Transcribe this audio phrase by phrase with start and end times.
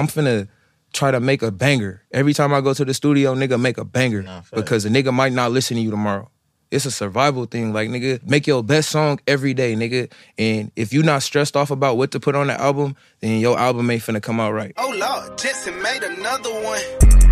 [0.00, 0.48] I'm finna
[0.94, 2.02] try to make a banger.
[2.10, 4.22] Every time I go to the studio, nigga, make a banger.
[4.22, 4.50] Nah, facts.
[4.52, 6.30] because a nigga might not listen to you tomorrow.
[6.70, 7.74] It's a survival thing.
[7.74, 10.10] Like, nigga, make your best song every day, nigga.
[10.38, 13.58] And if you're not stressed off about what to put on the album, then your
[13.58, 14.72] album ain't finna come out right.
[14.78, 17.29] Oh Lord, Jetson made another one.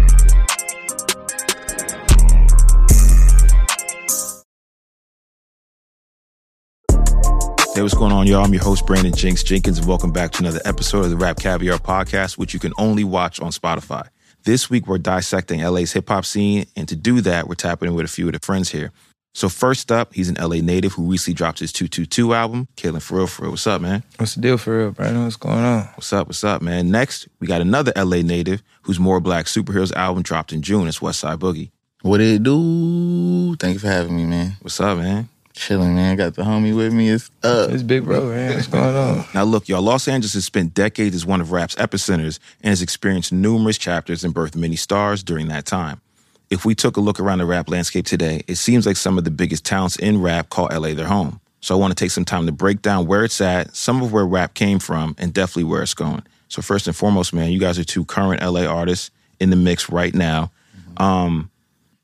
[7.78, 8.44] Hey, what's going on, y'all?
[8.44, 11.78] I'm your host, Brandon Jinx Jenkins, and welcome back to another episode of the RapCaviar
[11.78, 14.08] podcast, which you can only watch on Spotify.
[14.42, 17.94] This week, we're dissecting LA's hip hop scene, and to do that, we're tapping in
[17.94, 18.90] with a few of the friends here.
[19.32, 23.18] So, first up, he's an LA native who recently dropped his 222 album, Kalan For
[23.18, 23.52] Real For Real.
[23.52, 24.02] What's up, man?
[24.16, 25.22] What's the deal for real, Brandon?
[25.22, 25.84] What's going on?
[25.94, 26.26] What's up?
[26.26, 26.90] What's up, man?
[26.90, 30.88] Next, we got another LA native whose More Black Superheroes album dropped in June.
[30.88, 31.70] It's Westside Boogie.
[32.02, 33.54] What it do?
[33.54, 34.56] Thank you for having me, man.
[34.62, 35.28] What's up, man?
[35.58, 36.16] Chilling, man.
[36.16, 37.10] Got the homie with me.
[37.10, 37.70] It's up.
[37.70, 38.54] It's big bro, man.
[38.54, 39.24] What's going on?
[39.34, 42.80] Now, look, y'all, Los Angeles has spent decades as one of rap's epicenters and has
[42.80, 46.00] experienced numerous chapters and birthed many stars during that time.
[46.48, 49.24] If we took a look around the rap landscape today, it seems like some of
[49.24, 51.40] the biggest talents in rap call LA their home.
[51.60, 54.12] So I want to take some time to break down where it's at, some of
[54.12, 56.22] where rap came from, and definitely where it's going.
[56.46, 59.90] So, first and foremost, man, you guys are two current LA artists in the mix
[59.90, 60.52] right now.
[60.98, 61.50] Um,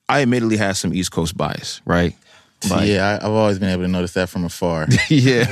[0.08, 2.14] I admittedly have some East Coast bias, right?
[2.70, 4.86] Like- yeah, I, I've always been able to notice that from afar.
[5.08, 5.44] yeah.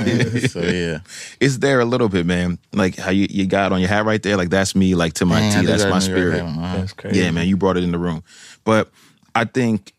[0.47, 0.99] so yeah,
[1.39, 2.57] it's there a little bit, man.
[2.73, 5.25] Like how you, you got on your hat right there, like that's me, like to
[5.25, 6.33] my Man, I T, do that's my a New York spirit.
[6.33, 6.77] hat on, uh-huh.
[6.77, 7.19] That's crazy.
[7.19, 8.23] Yeah, man, you brought it in the room.
[8.63, 8.89] But
[9.35, 9.93] I think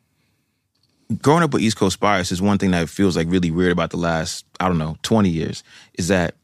[1.23, 3.91] growing up with East Coast bias is one thing that feels like really weird about
[3.91, 5.63] the last, I don't know, 20 years,
[5.95, 6.35] is that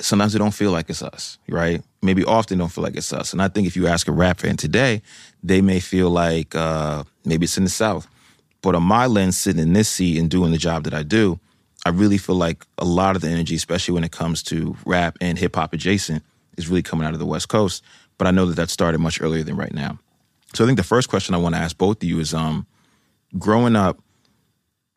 [0.00, 1.82] sometimes it don't feel like it's us, right?
[2.02, 3.32] Maybe often don't feel like it's us.
[3.32, 5.02] And I think if you ask a rap fan today,
[5.42, 8.06] they may feel like uh, maybe it's in the South.
[8.62, 11.40] But on my lens, sitting in this seat and doing the job that I do,
[11.86, 15.16] I really feel like a lot of the energy, especially when it comes to rap
[15.20, 16.22] and hip hop adjacent,
[16.58, 17.82] is really coming out of the West Coast.
[18.18, 19.98] But I know that that started much earlier than right now.
[20.54, 22.66] So I think the first question I want to ask both of you is um,
[23.38, 23.98] growing up,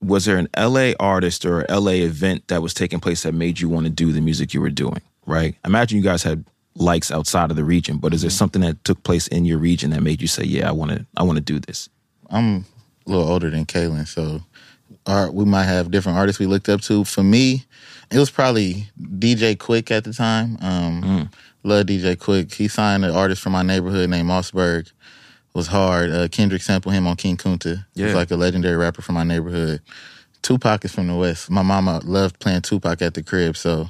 [0.02, 3.70] was there an LA artist or LA event that was taking place that made you
[3.70, 5.02] want to do the music you were doing?
[5.26, 5.56] Right?
[5.64, 6.44] Imagine you guys had
[6.76, 9.92] likes outside of the region, but is there something that took place in your region
[9.92, 11.88] that made you say, "Yeah, I want to, I want to do this"?
[12.30, 12.66] I'm
[13.06, 14.42] a little older than Kalan, so
[15.06, 17.04] our, we might have different artists we looked up to.
[17.04, 17.66] For me,
[18.12, 20.58] it was probably DJ Quik at the time.
[20.62, 21.30] Um,
[21.64, 22.54] Love DJ Quik.
[22.54, 24.92] He signed an artist from my neighborhood named Mausberg.
[25.54, 26.10] Was hard.
[26.10, 27.86] Uh, Kendrick sampled him on King Kunta.
[27.94, 28.16] He's Yeah.
[28.16, 29.82] like a legendary rapper from my neighborhood.
[30.42, 31.50] Tupac is from the West.
[31.50, 33.90] My mama loved playing Tupac at the crib, so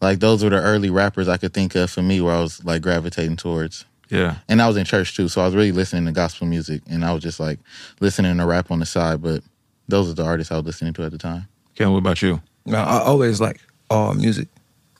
[0.00, 2.64] like those were the early rappers I could think of for me where I was
[2.64, 3.84] like gravitating towards.
[4.12, 6.82] Yeah, And I was in church too, so I was really listening to gospel music,
[6.90, 7.58] and I was just like
[8.00, 9.22] listening to rap on the side.
[9.22, 9.42] But
[9.88, 11.48] those are the artists I was listening to at the time.
[11.74, 12.40] Ken, what about you?
[12.66, 14.48] Now, I always like all music.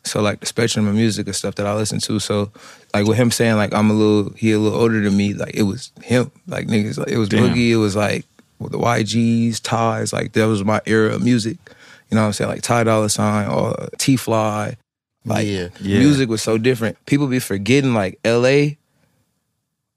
[0.04, 2.18] So like the spectrum of music and stuff that I listen to.
[2.18, 2.50] So
[2.92, 5.54] like with him saying like I'm a little he a little older than me, like
[5.54, 6.30] it was him.
[6.48, 7.54] Like niggas like it was Damn.
[7.54, 8.24] Boogie, it was like
[8.58, 11.56] with the YGs, Ties, like that was my era of music.
[12.10, 12.50] You know what I'm saying?
[12.50, 14.76] Like Ty Dolla Sign or TeeFLii.
[15.24, 15.68] Like Yeah.
[15.80, 15.98] Yeah.
[16.00, 17.04] music was so different.
[17.06, 18.74] People be forgetting like LA,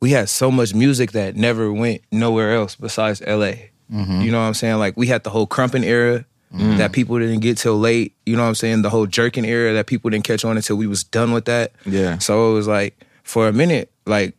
[0.05, 3.53] we had so much music that never went nowhere else besides LA.
[3.91, 4.21] Mm-hmm.
[4.21, 4.77] You know what I'm saying?
[4.77, 8.15] Like we had the whole krumping era that people didn't get till late.
[8.23, 8.83] You know what I'm saying?
[8.83, 11.71] The whole jerking era that people didn't catch on until we was done with that.
[11.87, 12.19] Yeah.
[12.19, 14.35] So it was like for a minute, like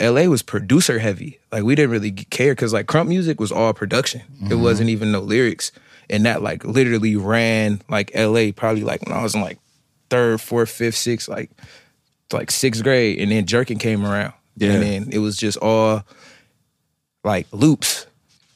[0.00, 1.40] LA was producer heavy.
[1.50, 4.22] Like we didn't really care because like krump music was all production.
[4.48, 5.72] It wasn't even no lyrics.
[6.08, 9.58] And that like literally ran like LA probably like when I was in like
[10.10, 11.50] third, fourth, fifth, sixth, like
[12.32, 13.18] like sixth grade.
[13.18, 14.32] And then jerking came around.
[14.60, 14.72] Yeah.
[14.72, 16.02] And then it was just all
[17.24, 18.06] like loops.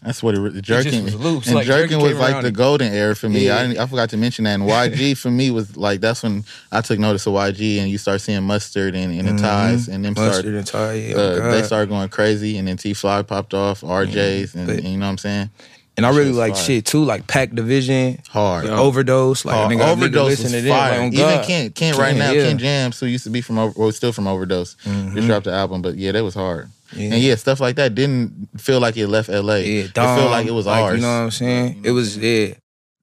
[0.03, 1.05] That's what it re- jerking.
[1.05, 3.47] was loops, And like, jerking jerking was like the and- golden era for me.
[3.47, 3.59] Yeah.
[3.59, 4.55] I didn't, I forgot to mention that.
[4.55, 7.99] And YG for me was like that's when I took notice of YG, and you
[7.99, 10.25] start seeing mustard and, and the ties, and them Mm-hmm.
[10.27, 11.67] Mustard start and tie, yeah, uh, oh they God.
[11.67, 15.11] started going crazy, and then TeeFLii popped off, RJ's, and, but- and you know what
[15.13, 15.51] I'm saying?
[15.97, 16.65] And I really shit's like fire.
[16.65, 18.65] shit too, like Pac Division, Hard.
[18.65, 19.73] OverDoz, like Hard.
[19.73, 21.01] nigga, nigga OverDoz listen was to them, like, fire.
[21.01, 21.45] on Even God.
[21.47, 22.49] Kent, Kent right Kent, now, yeah.
[22.49, 25.53] Kent Jamz, who used to be from, Over- well, still from OverDoz, just dropped the
[25.53, 26.71] album, but yeah, that was hard.
[26.95, 27.15] Yeah.
[27.15, 29.57] And yeah, stuff like that didn't feel like it left LA.
[29.57, 30.97] Yeah, it felt like it was ours.
[30.97, 31.83] You know what I'm saying?
[31.85, 32.55] It was yeah.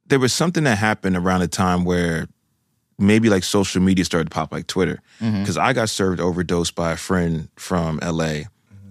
[0.07, 2.27] there was something that happened around a time where
[2.99, 5.01] maybe like social media started to pop like Twitter.
[5.21, 5.39] Mm-hmm.
[5.39, 8.41] Because I got served OverDoz by a friend from LA.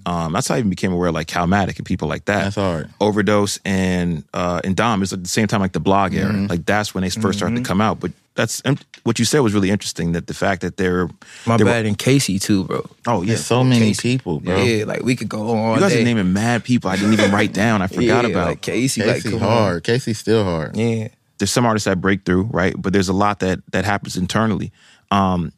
[0.06, 2.44] Um, that's how I even became aware of like Calmatic and people like that.
[2.44, 2.90] That's hard.
[3.00, 6.32] OverDoz and uh, and Dom is at the same time like the blog era.
[6.32, 6.46] Mm-hmm.
[6.46, 8.00] Like that's when they first started to come out.
[8.00, 10.12] But that's and what you said was really interesting.
[10.12, 11.08] That the fact that they're
[11.46, 12.88] My they were- bad and Casey too, bro.
[13.06, 14.16] oh yeah, There's so many Casey.
[14.18, 14.56] people, bro.
[14.62, 16.00] Yeah, like we could go on you guys day.
[16.02, 17.82] are naming mad people I didn't even write down.
[17.82, 18.46] I forgot yeah, about.
[18.48, 19.56] like Casey, Casey like come on.
[19.56, 19.84] hard.
[19.84, 20.76] Casey's still hard.
[20.76, 21.08] Yeah,
[21.38, 22.74] there's some artists that break through, right?
[22.80, 24.72] But there's a lot that that happens internally.
[25.10, 25.52] Um,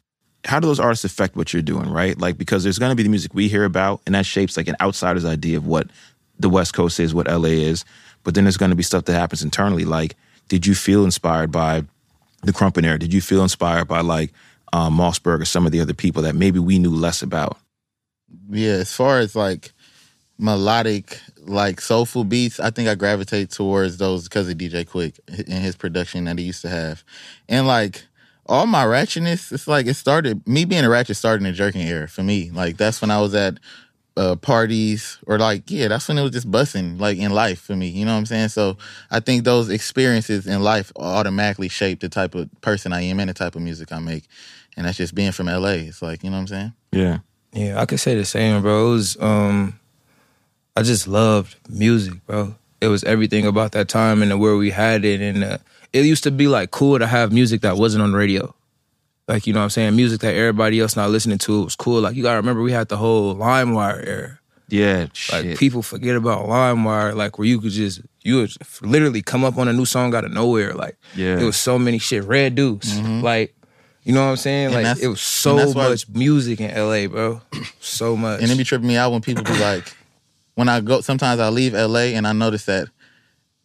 [0.45, 2.17] how do those artists affect what you're doing, right?
[2.17, 4.75] Like because there's gonna be the music we hear about, and that shapes like an
[4.81, 5.87] outsider's idea of what
[6.39, 7.85] the West Coast is, what LA is.
[8.23, 9.85] But then there's gonna be stuff that happens internally.
[9.85, 10.15] Like,
[10.47, 11.83] did you feel inspired by
[12.43, 12.99] the Krumpin era?
[12.99, 14.31] Did you feel inspired by like
[14.73, 17.57] um, Mausberg or some of the other people that maybe we knew less about?
[18.49, 19.73] Yeah, as far as like
[20.37, 25.63] melodic, like soulful beats, I think I gravitate towards those because of DJ Quik and
[25.63, 27.03] his production that he used to have.
[27.47, 28.05] And like
[28.45, 31.81] all my ratchetness, it's like it started me being a ratchet started in the jerking
[31.81, 32.51] era for me.
[32.51, 33.59] Like that's when I was at
[34.17, 37.75] uh, parties or like yeah, that's when it was just busting like in life for
[37.75, 37.87] me.
[37.87, 38.49] You know what I'm saying?
[38.49, 38.77] So
[39.09, 43.29] I think those experiences in life automatically shape the type of person I am and
[43.29, 44.25] the type of music I make.
[44.75, 45.87] And that's just being from LA.
[45.87, 46.73] It's like, you know what I'm saying?
[46.91, 47.19] Yeah.
[47.53, 48.87] Yeah, I could say the same, bro.
[48.87, 49.79] It was um
[50.75, 52.55] I just loved music, bro.
[52.79, 55.57] It was everything about that time and where we had it and uh,
[55.93, 58.53] it used to be like cool to have music that wasn't on the radio.
[59.27, 59.95] Like, you know what I'm saying?
[59.95, 62.01] Music that everybody else not listening to it was cool.
[62.01, 64.39] Like you gotta remember we had the whole LimeWire era.
[64.67, 65.07] Yeah.
[65.31, 65.57] Like Shit.
[65.57, 68.51] people forget about LimeWire, like where you could just you would
[68.81, 70.73] literally come up on a new song out of nowhere.
[70.73, 71.39] Like Yeah.
[71.39, 72.23] it was so many shit.
[72.23, 73.21] Red Deuce, mm-hmm.
[73.21, 73.53] like
[74.03, 74.73] you know what I'm saying?
[74.73, 77.41] And like it was so why- much music in LA, bro.
[77.79, 78.41] So much.
[78.41, 79.93] And it be tripping me out when people be like,
[80.55, 82.87] when I go, sometimes I leave LA and I notice that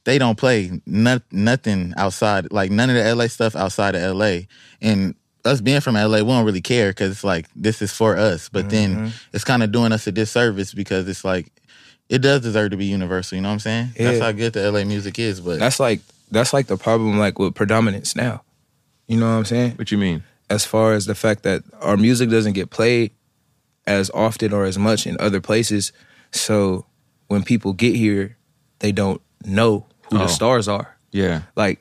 [0.07, 4.39] they don't play not, nothing outside, like none of the LA stuff outside of LA.
[4.81, 5.15] And
[5.45, 8.49] us being from LA, we don't really care because it's like, this is for us.
[8.49, 8.95] But Mm-hmm.
[9.05, 11.53] then it's kind of doing us a disservice because it's like,
[12.09, 13.35] it does deserve to be universal.
[13.37, 13.89] You know what I'm saying?
[13.99, 15.41] That's how good the LA music is.
[15.41, 16.01] But that's like
[16.31, 18.43] that's like the problem like with predominance now.
[19.09, 19.73] You know what I'm saying?
[19.73, 20.23] what you mean?
[20.49, 23.11] As far as the fact that our music doesn't get played
[23.87, 25.93] as often or as much in other places.
[26.31, 26.87] So
[27.27, 28.37] when people get here,
[28.79, 30.21] they don't know who Oh.
[30.21, 30.97] the stars are.
[31.13, 31.43] Yeah.
[31.57, 31.81] Like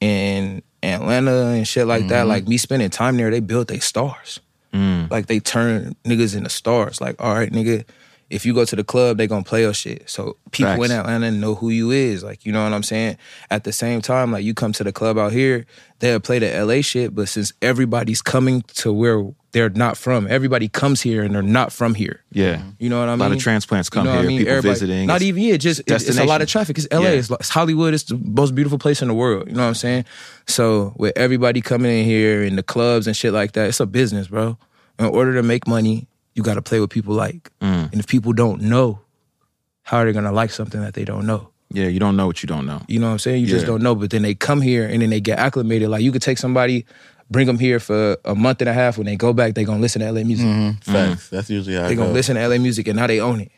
[0.00, 4.40] in Atlanta and shit like that, like me spending time there, they built their stars.
[4.72, 5.10] Mm.
[5.10, 7.00] Like they turn niggas into stars.
[7.00, 7.84] Like, all right, nigga,
[8.30, 10.08] if you go to the club, they gonna play your shit.
[10.08, 10.86] So people Facts.
[10.86, 12.24] in Atlanta know who you is.
[12.24, 13.18] Like, you know what I'm saying?
[13.50, 15.66] At the same time, like you come to the club out here,
[15.98, 19.22] they'll play the LA shit, but since everybody's coming to where
[19.52, 22.22] they're not from, everybody comes here and they're not from here.
[22.32, 22.62] Yeah.
[22.78, 23.20] You know what I mean?
[23.20, 25.06] A lot of transplants come what here, people Everybody- visiting.
[25.06, 26.78] Not even yeah, just it's, it's a lot of traffic.
[26.78, 27.08] It's LA, Yeah.
[27.10, 27.92] it's, it's Hollywood.
[27.94, 29.48] It's the most beautiful place in the world.
[29.48, 30.04] You know what I'm saying?
[30.46, 33.86] So with everybody coming in here and the clubs and shit like that, it's a
[33.86, 34.56] business, bro.
[34.98, 37.50] In order to make money, you got to play what people like.
[37.60, 37.90] Mm.
[37.92, 39.00] And if people don't know,
[39.82, 41.48] how are they gonna like something that they don't know?
[41.70, 42.82] Yeah, you don't know what you don't know.
[42.88, 43.40] You know what I'm saying?
[43.42, 43.94] You just don't know.
[43.94, 45.88] But then they come here and then they get acclimated.
[45.88, 46.84] Like you could take somebody,
[47.30, 48.98] bring them here for a month and a half.
[48.98, 50.46] When they go back, they gonna listen to LA music.
[50.46, 50.92] Mm-hmm.
[50.92, 51.26] facts.
[51.26, 51.36] Mm-hmm.
[51.36, 52.14] That's usually how They it gonna goes.
[52.14, 53.52] listen to LA music and now they own it.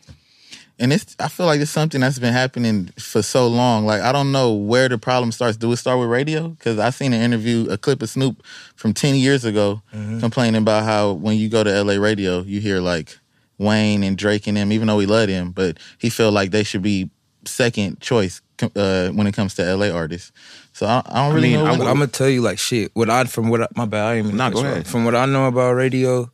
[0.78, 3.86] And it's I feel like it's something that's been happening for so long.
[3.86, 5.56] Like I don't know where the problem starts.
[5.56, 6.48] Do it start with radio?
[6.48, 8.42] Because I seen an interview, a clip of Snoop
[8.74, 10.18] from ten years ago, mm-hmm.
[10.18, 13.16] complaining about how when you go to LA radio, you hear like
[13.58, 16.64] Wayne and Drake and them, even though we loved him, but he felt like they
[16.64, 17.08] should be
[17.46, 20.32] second choice uh, when it comes to LA artists.
[20.72, 21.66] So I, I don't really mean, know.
[21.70, 22.90] I'm- I'm gonna tell you like shit.
[22.94, 24.04] What I from what I, my bad.
[24.06, 24.86] I ain't even Nah, go ahead.
[24.86, 26.30] From what I know about radio,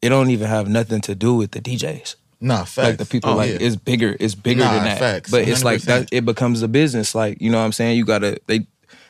[0.00, 2.16] it don't even have nothing to do with the DJs.
[2.40, 2.76] nah, facts.
[2.78, 3.58] Like the people, Oh, like yeah.
[3.60, 4.16] it's bigger.
[4.18, 4.98] It's bigger Nah, than that.
[4.98, 5.84] facts, But it's like 100%.
[5.86, 6.08] that.
[6.12, 7.14] It becomes a business.
[7.14, 7.96] Like you know what I'm saying.
[7.98, 8.66] You gotta they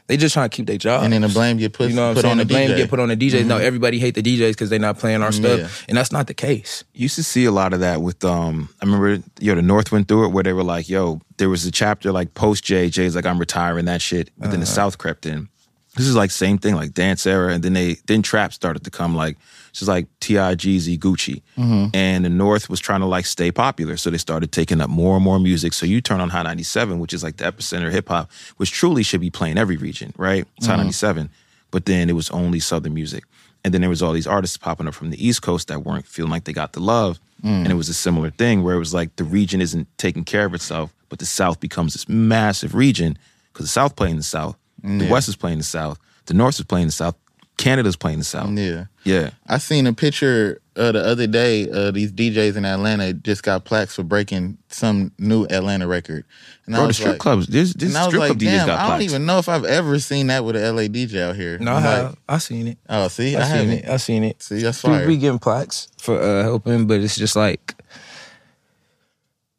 [0.08, 1.04] they just trying to keep their job.
[1.04, 2.32] and then the blame get put, you know what I'm put saying?
[2.32, 3.46] on the, the blame get put on the DJs.
[3.46, 5.68] No, everybody hate the DJs because they're not playing our stuff, Yeah.
[5.88, 6.84] and that's not the case.
[6.92, 10.08] used to see a lot of that with um I remember yo the North went
[10.08, 13.14] through it where they were like yo there was a chapter like post J J's
[13.16, 15.48] like I'm retiring that shit but then the South crept in
[15.96, 18.90] this is like same thing like dance era and then they then trap started to
[18.90, 19.36] come like
[19.72, 20.54] just like T.I.
[20.54, 21.42] Jeezy Gucci.
[21.56, 21.94] Mm-hmm.
[21.94, 25.16] And the North was trying to like stay popular so they started taking up more
[25.16, 25.72] and more music.
[25.72, 28.70] So you turn on Hot 97 which is like the epicenter of hip hop which
[28.70, 30.46] truly should be playing every region right?
[30.56, 30.84] It's Hot mm-hmm.
[30.84, 31.30] 97
[31.70, 33.24] but then it was only Southern music.
[33.64, 36.06] And then there was all these artists popping up from the East Coast that weren't
[36.06, 37.18] feeling like they got the love.
[37.44, 37.62] Mm.
[37.62, 40.44] And it was a similar thing where it was like the region isn't taking care
[40.44, 43.18] of itself, but the South becomes this massive region
[43.52, 46.64] because the South playing the South, the West is playing the South, the North is
[46.64, 47.16] playing the South,
[47.62, 48.50] Canada's playing the South.
[48.58, 48.86] Yeah.
[49.04, 49.30] Yeah.
[49.46, 51.70] I seen a picture uh, the other day.
[51.70, 56.24] Uh, these DJs in Atlanta just got plaques for breaking some new Atlanta record.
[56.66, 58.38] And Bro, the was strip like, clubs, this, this and I was strip like, club
[58.40, 59.04] DJs damn, got I don't plaques.
[59.12, 61.56] even know if I've ever seen that with an LA DJ out here.
[61.58, 62.04] No, I I'm have.
[62.10, 62.78] like, I seen it.
[62.88, 63.70] oh, see, I, I, seen haven't.
[63.72, 63.88] it.
[63.88, 64.42] I seen it.
[64.42, 65.06] See, that's People fire.
[65.06, 67.74] be getting plaques for uh, helping, but it's just like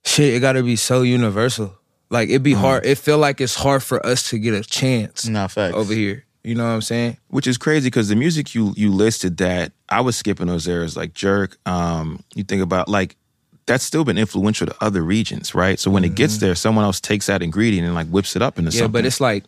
[0.06, 0.34] shit.
[0.34, 1.74] It got to be so universal.
[2.10, 2.86] Like it'd be hard.
[2.86, 5.74] It feel like it's hard for us to get a chance Nah, facts.
[5.76, 6.26] over here.
[6.44, 7.18] You know what I'm saying?
[7.30, 10.98] which is crazy because the music you you listed that I was skipping those eras
[10.98, 11.58] like Jerk.
[11.66, 13.16] Um, you think about like
[13.66, 15.80] that's still been influential to other regions, right?
[15.80, 18.60] So when it gets there, someone else takes that ingredient and like whips it up
[18.60, 18.82] into Mm-hmm.
[18.82, 19.46] Yeah, but it's like,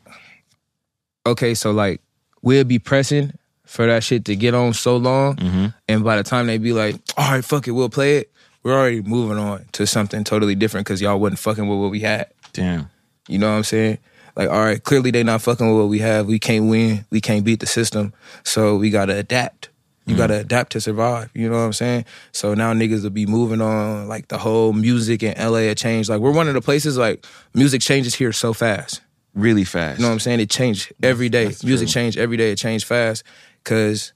[1.25, 2.01] okay, so like
[2.41, 3.33] we'll be pressing
[3.65, 5.35] for that shit to get on so long.
[5.35, 5.65] Mm-hmm.
[5.89, 8.31] And by the time they be like, all right, fuck it, we'll play it,
[8.63, 11.99] we're already moving on to something totally different because y'all wasn't fucking with what we
[11.99, 12.27] had.
[12.53, 12.89] Damn.
[13.27, 13.97] You know what I'm saying?
[14.35, 16.27] Like, all right, clearly they not fucking with what we have.
[16.27, 17.05] We can't win.
[17.09, 18.13] We can't beat the system.
[18.43, 19.69] So we gotta adapt.
[20.07, 21.31] You gotta adapt to survive.
[21.33, 22.05] You know what I'm saying?
[22.31, 24.07] So now niggas will be moving on.
[24.07, 26.09] Like the whole music in LA had changed.
[26.09, 29.01] Like we're one of the places like music changes here so fast.
[29.33, 29.99] Really fast.
[29.99, 30.41] You know what I'm saying?
[30.41, 31.45] It changed every day.
[31.45, 32.51] that's Music changed every day.
[32.51, 33.23] It changed fast
[33.63, 34.13] because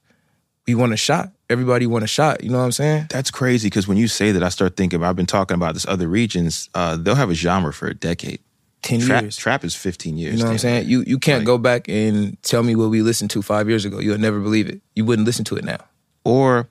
[0.66, 1.32] we want a shot.
[1.48, 2.44] Everybody want a shot.
[2.44, 3.06] You know what I'm saying?
[3.10, 5.02] That's crazy because when you say that, I start thinking.
[5.02, 6.70] I've been talking about this other regions.
[6.74, 8.40] Uh, they'll have a genre for a decade.
[8.82, 9.36] Ten Trap, years.
[9.36, 10.32] trap is 15 years.
[10.32, 10.86] You know what I'm saying?
[10.88, 10.98] near.
[10.98, 13.84] You you can't Like- go back and tell me what we listened to five years
[13.84, 13.98] ago.
[13.98, 14.80] You'll never believe it.
[14.94, 15.78] You wouldn't listen to it now.
[16.24, 16.68] Or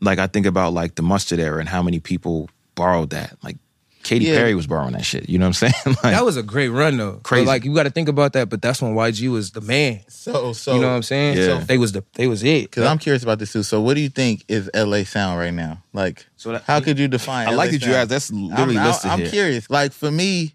[0.00, 3.36] like I think about like the mustard era and how many people borrowed that.
[3.42, 3.58] Like
[4.02, 4.36] Katy Yeah.
[4.38, 5.28] Perry was borrowing that shit.
[5.28, 5.96] You know what I'm saying?
[6.02, 7.20] like, That was a great run though.
[7.22, 7.44] Crazy.
[7.44, 8.48] But, like you got to think about that.
[8.48, 10.00] But that's when YG was the man.
[10.08, 11.36] So, so you know what I'm saying?
[11.36, 11.44] Yeah.
[11.44, 12.62] So they was the they was it.
[12.70, 13.62] Because I'm curious about this too.
[13.62, 15.82] So, what do you think is LA sound right now?
[15.92, 17.48] Like, So that- how could you define?
[17.48, 17.94] I LA like that you sound?
[17.96, 18.08] asked.
[18.08, 19.28] That's literally I'm, listed I'm here.
[19.30, 19.68] curious.
[19.68, 20.54] Like for me,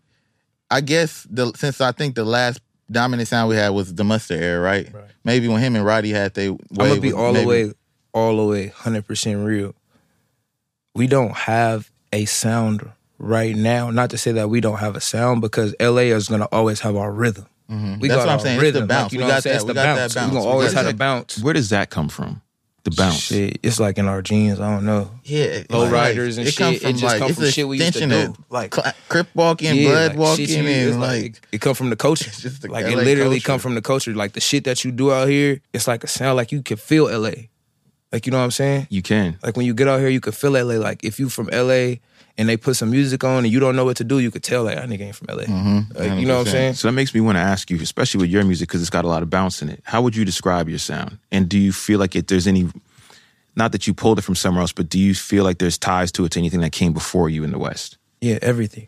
[0.72, 2.60] I guess the since I think the last
[2.92, 4.92] dominant sound we had was the Mustard era, right?
[4.94, 5.04] Right.
[5.24, 6.48] Maybe when him and Roddy had they.
[6.48, 7.72] I'm gonna be all the way,
[8.14, 9.74] all the way, hundred percent real.
[10.94, 13.90] We don't have a sound right now.
[13.92, 16.96] Not to say that we don't have a sound, because LA is gonna always have
[16.96, 17.46] our rhythm.
[17.68, 18.00] We Mm-hmm.
[18.02, 18.56] That's got what I'm our saying.
[18.58, 18.88] It's the rhythm.
[18.88, 19.04] bounce.
[19.06, 19.54] Like, you We know what got I'm saying?
[19.54, 20.14] that- It's we the got that bounce.
[20.16, 20.32] bounce.
[20.32, 21.40] We gonna always have a bounce.
[21.42, 22.42] Where does that come from?
[22.86, 23.16] The bounce.
[23.20, 24.60] Shit, it's like in our genes.
[24.60, 25.10] I don't know.
[25.24, 27.80] Yeah, Low like, riders and it come shit, it just come it's from shit we
[27.80, 28.16] used to do.
[28.30, 31.74] of, Like- cl- crip walking, Yeah, blood like, walking, shit and like, like it come
[31.74, 32.26] from the culture.
[32.30, 33.46] It's just the like LA it literally culture.
[33.48, 34.14] come from the culture.
[34.14, 36.38] Like the shit that you do out here, it's like a sound.
[36.38, 37.50] Like you can feel LA.
[38.12, 38.86] Like you know what I'm saying?
[38.92, 39.40] You can.
[39.44, 40.76] Like when you get out here, you can feel LA.
[40.76, 41.96] Like if you from LA
[42.38, 44.44] and they put some music on and you don't know what to do, you could
[44.44, 45.44] tell like that nigga ain't from LA.
[45.44, 45.98] Mm-hmm.
[45.98, 46.74] Like, you know what I'm saying?
[46.74, 49.06] So that makes me want to ask you, especially with your music, because it's got
[49.06, 49.82] a lot of bounce in it.
[49.84, 51.18] How would you describe your sound?
[51.32, 52.70] And do you feel like it, there's any,
[53.56, 56.12] not that you pulled it from somewhere else, but do you feel like there's ties
[56.14, 57.98] to it to anything that came before you in the West?
[58.20, 58.88] Yeah, everything.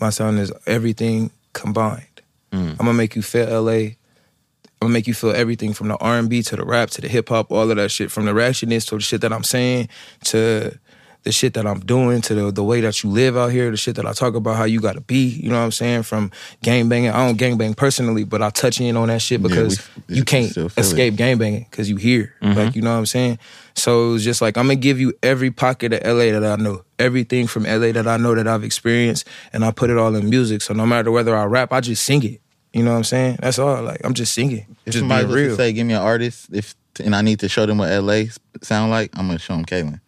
[0.00, 2.04] My sound is everything combined.
[2.52, 2.72] Mm.
[2.72, 3.72] I'm gonna make you feel LA.
[3.72, 7.30] I'm gonna make you feel everything from the R&B to the rap to the hip
[7.30, 9.88] hop, all of that shit, from the ratchetness to the shit that I'm saying
[10.24, 10.78] to
[11.26, 13.76] the shit that I'm doing to the, the way that you live out here, the
[13.76, 15.26] shit that I talk about how you gotta be.
[15.26, 16.04] You know what I'm saying?
[16.04, 16.30] From
[16.62, 19.48] gang banging, I don't gang bang personally, but I touch in on that shit Yeah,
[19.48, 20.78] because we- you can't still it.
[20.78, 22.32] escape gang banging because you here.
[22.40, 22.56] Mm-hmm.
[22.58, 23.40] Like you know what I'm saying?
[23.74, 26.62] So it was just like I'm gonna give you every pocket of LA that I
[26.62, 30.14] know, everything from LA that I know that I've experienced, and I put it all
[30.14, 30.62] in music.
[30.62, 32.40] So no matter whether I rap, I just sing it.
[32.72, 33.38] You know what I'm saying?
[33.40, 33.82] That's all.
[33.82, 35.56] Like I'm just singing, if just somebody being was to real.
[35.56, 38.24] say, "Give me an artist," if and I need to show them what LA
[38.62, 40.00] sound like, I'm gonna show them Kalan.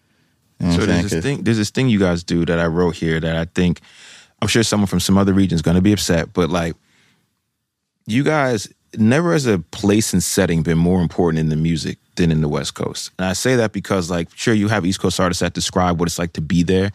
[0.61, 1.43] You know So there's this thing.
[1.43, 3.81] There's this thing you guys do that I wrote here that I think
[4.41, 6.75] I'm sure someone from some other region is going to be upset, but like
[8.07, 12.33] you guys never as a place and setting been more important in the music than
[12.33, 13.11] in the West Coast.
[13.19, 16.09] And I say that because like sure you have East Coast artists that describe what
[16.09, 16.91] it's like to be there.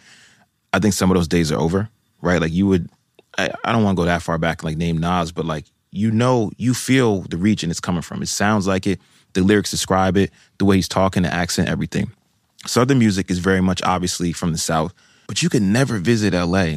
[0.74, 1.90] I think some of those days are over,
[2.22, 2.42] right?
[2.42, 2.90] Like you would
[3.38, 5.66] I, I don't want to go that far back and like name Nas, but like
[5.92, 8.24] you know, you feel the region it's coming from.
[8.24, 9.00] It sounds like it.
[9.34, 12.12] The lyrics describe it, the way he's talking, the accent, everything.
[12.66, 14.94] Southern music is very much obviously from the South,
[15.28, 16.76] but you can never visit LA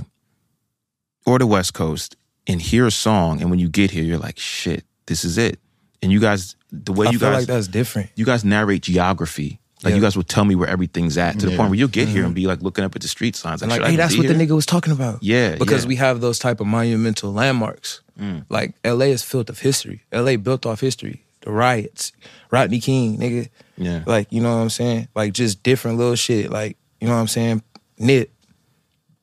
[1.25, 2.17] or the West Coast
[2.47, 5.59] and hear a song, and when you get here, you're like, shit, this is it.
[6.03, 8.11] And you guys, the way I you feel guys, like that's different.
[8.15, 9.59] you guys narrate geography.
[9.83, 9.97] Like Yeah.
[9.97, 11.59] you guys will tell me where everything's at to the Yeah.
[11.59, 12.27] point where you'll get here mm-hmm.
[12.27, 13.61] and be like looking up at the street signs.
[13.63, 15.23] Like, Like, hey, that's what the nigga was talking about.
[15.23, 15.89] Yeah, because yeah.
[15.89, 18.01] we have those type of monumental landmarks.
[18.19, 18.47] Mm.
[18.49, 20.03] Like LA is filled of history.
[20.13, 21.25] LA built off history.
[21.47, 22.11] The riots,
[22.51, 23.49] Rodney King, nigga.
[23.79, 24.03] Yeah.
[24.05, 25.07] Like you know what I'm saying?
[25.15, 26.51] Like just different little shit.
[26.51, 27.63] Like you know what I'm saying?
[28.01, 28.33] Nip,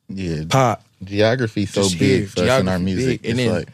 [0.07, 0.85] yeah, pop.
[1.03, 3.23] geography so big here, for us in our music.
[3.23, 3.67] big, and It's like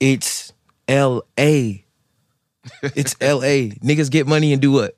[0.00, 0.52] It's
[0.86, 1.84] L.A.
[2.82, 3.70] it's L.A.
[3.70, 4.94] Niggas get money and do what?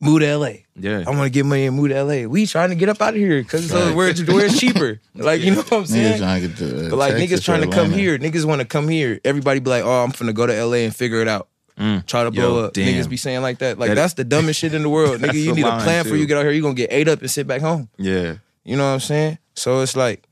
[0.00, 0.64] Move to L.A.
[0.76, 1.04] Yeah.
[1.06, 2.26] I want to get money and move to L.A.
[2.26, 3.94] We trying to get up out of here because Right.
[3.94, 4.98] where it's, where it's cheaper.
[5.14, 6.18] Like you know what I'm niggas saying?
[6.18, 8.18] trying to get to uh, But like Texas niggas trying to come here.
[8.18, 9.20] Niggas want to come here.
[9.24, 11.48] Everybody be like, oh, I'm finna go to LA and figure it out.
[11.80, 12.06] Mm.
[12.06, 12.74] Try to blow Yo, up.
[12.74, 12.86] damn.
[12.94, 13.78] Niggas be saying like that.
[13.78, 15.18] Like That- that's the dumbest shit in the world.
[15.22, 16.52] Nigga, you need a plan for you get out here.
[16.52, 17.88] You gonna get ate up and sit back home.
[17.96, 18.36] Yeah.
[18.64, 19.38] You know what I'm saying?
[19.54, 20.26] So it's like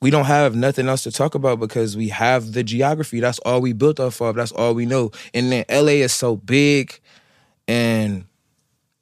[0.00, 3.20] we don't have nothing else to talk about because we have the geography.
[3.20, 4.34] That's all we built off of.
[4.34, 5.12] That's all we know.
[5.32, 6.98] And then LA is so big
[7.68, 8.24] and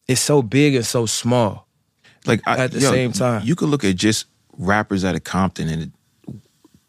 [0.06, 1.66] it's so big and so small.
[2.26, 3.42] Like I, At the yo, same time.
[3.46, 4.26] you could look at just
[4.58, 6.34] rappers out of Compton, and it,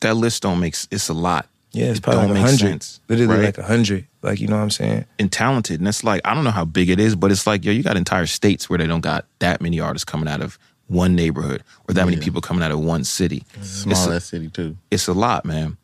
[0.02, 1.48] that list don't make it's a lot.
[1.74, 2.60] Yeah, it's It probably don't like a make hundred.
[2.84, 3.46] sense, Literally right?
[3.46, 4.08] like a hundred.
[4.22, 5.06] Like you know what I'm saying?
[5.20, 5.80] and talented.
[5.80, 7.82] And it's like, I don't know how big it is, but it's like, yo, you
[7.84, 11.64] got entire states where they don't got that many artists coming out of one neighborhood
[11.88, 13.44] or that many people coming out of one city.
[13.62, 14.76] Small It's a, city too.
[14.92, 15.78] it's a lot, man.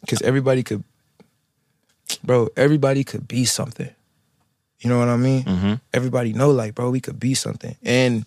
[0.00, 0.82] because everybody could
[2.24, 3.88] bro, everybody could be something.
[4.80, 5.44] You know what I mean?
[5.44, 5.74] Mm-hmm.
[5.92, 7.76] Everybody know, like, bro, we could be something.
[7.84, 8.24] And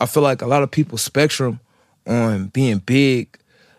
[0.00, 1.60] I feel like a lot of people's spectrum
[2.06, 3.36] on being big,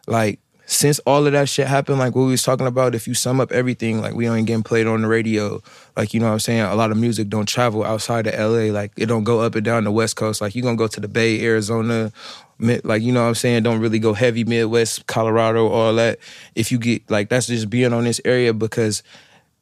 [0.08, 3.13] like, since all of that shit happened, like what we was talking about, if you
[3.13, 5.62] sum up everything, like we ain't getting played on the radio,
[5.95, 8.74] like you know what I'm saying, a lot of music don't travel outside of LA,
[8.74, 10.41] like it don't go up and down the West Coast.
[10.41, 12.12] Like you gonna go to the Bay, Arizona,
[12.60, 16.19] like you know what I'm saying, don't really go heavy Midwest, Colorado, all that.
[16.55, 19.03] If you get like that's just being on this area because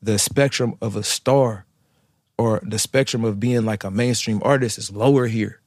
[0.01, 1.65] the spectrum of a star
[2.37, 5.59] or the spectrum of being like a mainstream artist is lower here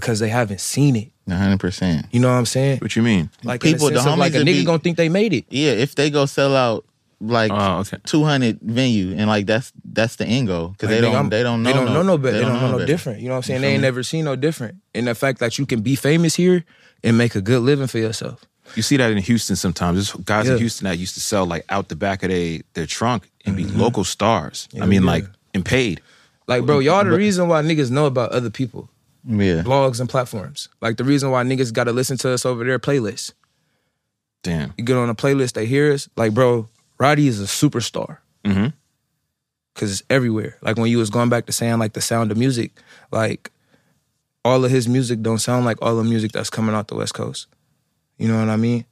[0.00, 1.10] because they haven't seen it.
[1.28, 2.06] hundred percent.
[2.12, 2.78] You know what I'm saying?
[2.78, 3.30] What you mean?
[3.42, 5.32] Like People, in a sense the of like a nigga be- gonna think they made
[5.32, 5.44] it.
[5.50, 6.84] Yeah, if they go sell out
[7.20, 7.98] like Oh, okay.
[8.06, 11.30] two hundred venue and like that's that's the end goal because they Like, nigga, don't
[11.30, 12.38] they don't know they don't know no better.
[12.38, 12.86] They don't know no better.
[12.86, 13.20] different.
[13.20, 13.60] You know what I'm saying?
[13.60, 13.86] You They ain't me?
[13.88, 14.76] never seen no different.
[14.94, 16.64] And the fact that you can be famous here
[17.02, 18.44] and make a good living for yourself.
[18.76, 19.96] You see that in Houston sometimes.
[19.96, 20.52] There's guys Yeah.
[20.52, 23.56] in Houston that used to sell like out the back of they, their trunk and
[23.56, 23.80] be mm-hmm.
[23.80, 24.68] local stars.
[24.80, 25.10] I mean, yeah.
[25.10, 25.24] like,
[25.54, 26.00] and paid.
[26.46, 28.88] Like, bro, y'all the reason why niggas know about other people,
[29.26, 30.68] Yeah, blogs and platforms.
[30.80, 33.32] Like the reason why niggas gotta listen to us over their playlist.
[34.42, 34.72] Damn.
[34.78, 36.08] You get on a playlist, they hear us.
[36.16, 38.18] Like, bro, Roddy is a superstar.
[38.44, 38.72] Mhm.
[39.74, 40.56] Cause it's everywhere.
[40.62, 42.72] Like when you was going back to saying like the sound of music,
[43.12, 43.50] like
[44.44, 47.14] all of his music don't sound like all the music that's coming out the West
[47.14, 47.46] Coast.
[48.16, 48.84] You know what I mean?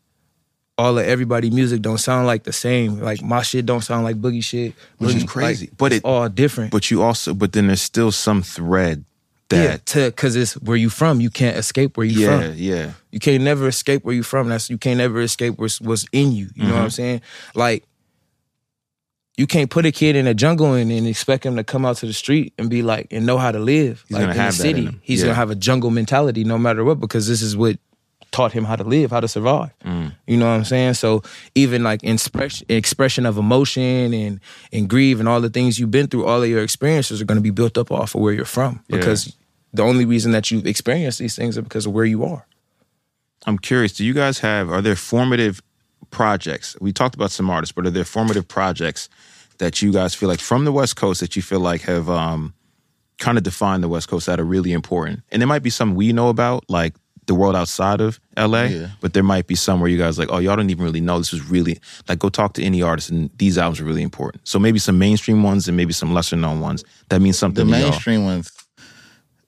[0.79, 3.01] All of everybody music don't sound like the same.
[3.01, 4.75] Like my shit don't sound like boogie shit.
[4.99, 5.67] Which is crazy.
[5.67, 6.71] like, But it's it- all different.
[6.71, 9.05] But you also, but then there's still some thread
[9.49, 11.21] that, to cause it's where you from.
[11.21, 12.55] You can't escape where you yeah, from.
[12.55, 12.75] yeah.
[12.75, 12.93] Yeah.
[13.13, 14.49] You can't never escape where you from.
[14.49, 16.49] That's you can't never escape what's what's in you.
[16.55, 17.21] You know what I'm saying?
[17.55, 17.85] Like
[19.37, 21.97] you can't put a kid in a jungle and, and expect him to come out
[21.99, 24.05] to the street and be like and know how to live.
[24.09, 24.99] He's like in the city.
[25.03, 25.27] He's Yeah.
[25.27, 27.79] gonna have a jungle mentality no matter what, because this is what
[28.33, 29.71] taught him how to live, how to survive.
[29.85, 30.15] Mm.
[30.27, 30.95] You know what I'm saying?
[30.95, 31.23] So
[31.55, 34.41] even like expression expression of emotion and
[34.73, 37.41] and grieve and all the things you've been through, all of your experiences are gonna
[37.41, 38.85] be built up off of where you're from.
[38.89, 38.99] Yeah.
[38.99, 39.37] Because
[39.73, 42.47] the only reason that you've experienced these things are because of where you are.
[43.47, 43.93] I'm curious.
[43.93, 44.71] Do you guys have?
[44.71, 45.63] Are there formative
[46.11, 46.77] projects?
[46.81, 49.09] We talked about some artists, but are there formative projects
[49.59, 52.55] that you guys feel like from the West Coast that you feel like have um,
[53.19, 55.23] kind of defined the West Coast that are really important?
[55.31, 56.95] And there might be some we know about, like
[57.27, 58.87] the world outside of LA, Yeah.
[59.01, 61.19] but there might be some where you guys like, oh, y'all don't even really know
[61.19, 62.19] this was really like.
[62.19, 64.47] Go talk to any artist, and these albums are really important.
[64.49, 67.67] So maybe some mainstream ones and maybe some lesser known ones that means the something.
[67.67, 67.81] to y'all.
[67.91, 68.51] mainstream ones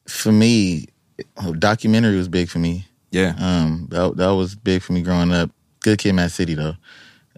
[0.08, 0.86] for me.
[1.58, 2.86] Documentary was big for me.
[3.10, 3.34] yeah.
[3.38, 5.50] Um, that that was big for me growing up.
[5.80, 6.74] Good Kid, Mad City though.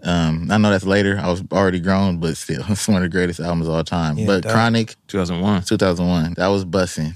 [0.03, 1.19] Um, I know that's later.
[1.21, 4.17] I was already grown, but still, it's one of the greatest albums of all time.
[4.17, 4.51] Yeah, but dog.
[4.53, 5.63] Chronic, 2001.
[5.63, 7.13] 2001, that was bussing.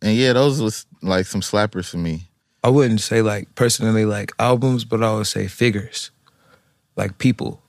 [0.00, 2.28] And yeah, those was like some slappers for me.
[2.64, 6.10] I wouldn't say like personally like albums, but I would say figures,
[6.96, 7.60] like people.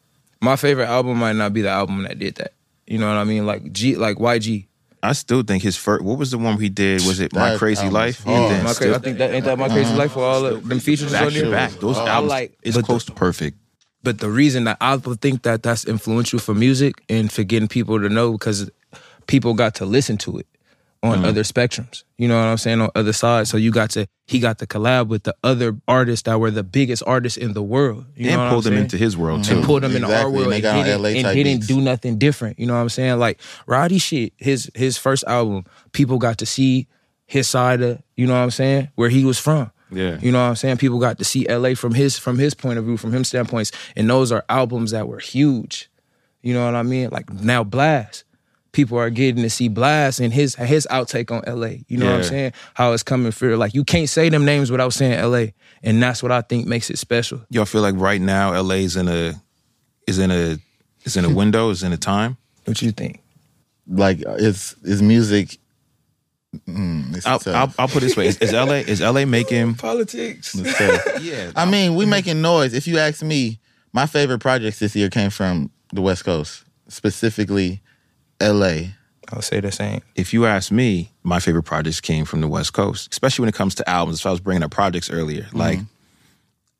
[0.41, 2.53] My favorite album might not be the album that did that.
[2.85, 3.45] You know what I mean?
[3.45, 4.65] Like G, like YG.
[5.01, 6.03] I still think his first.
[6.03, 7.01] What was the one he did?
[7.05, 8.23] Was it My That Crazy Life?
[8.23, 8.37] hard.
[8.37, 9.97] And then My still- Cra- I think that ain't that my crazy uh-huh.
[9.97, 11.51] life for all of them features back on to there.
[11.51, 11.71] back.
[11.73, 13.57] Those I albums like- is but close the- to perfect.
[14.03, 17.67] But the reason that I would think that that's influential for music and for getting
[17.69, 18.69] people to know because
[19.27, 20.47] people got to listen to it
[21.03, 21.25] on Mm-hmm.
[21.25, 22.03] other spectrums.
[22.17, 22.79] You know what I'm saying?
[22.81, 23.49] On other sides.
[23.49, 26.63] So you got to he got to collab with the other artists that were the
[26.63, 28.05] biggest artists in the world.
[28.15, 28.83] You know and what pulled I'm them saying?
[28.85, 29.55] into his world too.
[29.57, 31.67] and pulled them in our Exactly, and world and, got on didn't, and didn't beats.
[31.67, 32.57] do nothing different.
[32.57, 33.19] You know what I'm saying?
[33.19, 36.87] Like Roddy shit, his his first album, people got to see
[37.25, 39.71] his side of, you know what I'm saying, where he was from.
[39.91, 40.17] Yeah.
[40.21, 40.77] You know what I'm saying?
[40.77, 43.71] People got to see LA from his from his point of view, from him standpoints.
[43.97, 45.89] And those are albums that were huge.
[46.41, 47.09] You know what I mean?
[47.11, 48.23] Like now Blxst.
[48.73, 51.77] People are getting to see Blxst and his his outtake on LA.
[51.87, 52.53] You know what I'm saying?
[52.73, 53.55] How it's coming through.
[53.57, 55.51] Like you can't say them names without saying LA.
[55.83, 57.41] And that's what I think makes it special.
[57.49, 59.33] Y'all feel like right now LA's in a
[60.07, 60.57] is in a
[61.05, 62.37] is in a window, is in a time.
[62.65, 63.21] What do you think?
[63.87, 65.57] Like it's it's music.
[66.67, 67.55] Mm, I'll.
[67.55, 69.75] I'll, I'll put it this way: is, is LA is LA making?
[69.75, 70.55] Politics.
[71.21, 72.73] Yeah, I mean, we making noise.
[72.73, 73.59] If you ask me,
[73.91, 77.81] my favorite projects this year came from the West Coast, specifically
[78.43, 78.95] L.A.
[79.31, 80.01] I'll say the same.
[80.15, 83.55] if you ask me, my favorite projects came from the West Coast, especially when it
[83.55, 84.19] comes to albums.
[84.19, 85.79] If I was bringing up projects earlier, like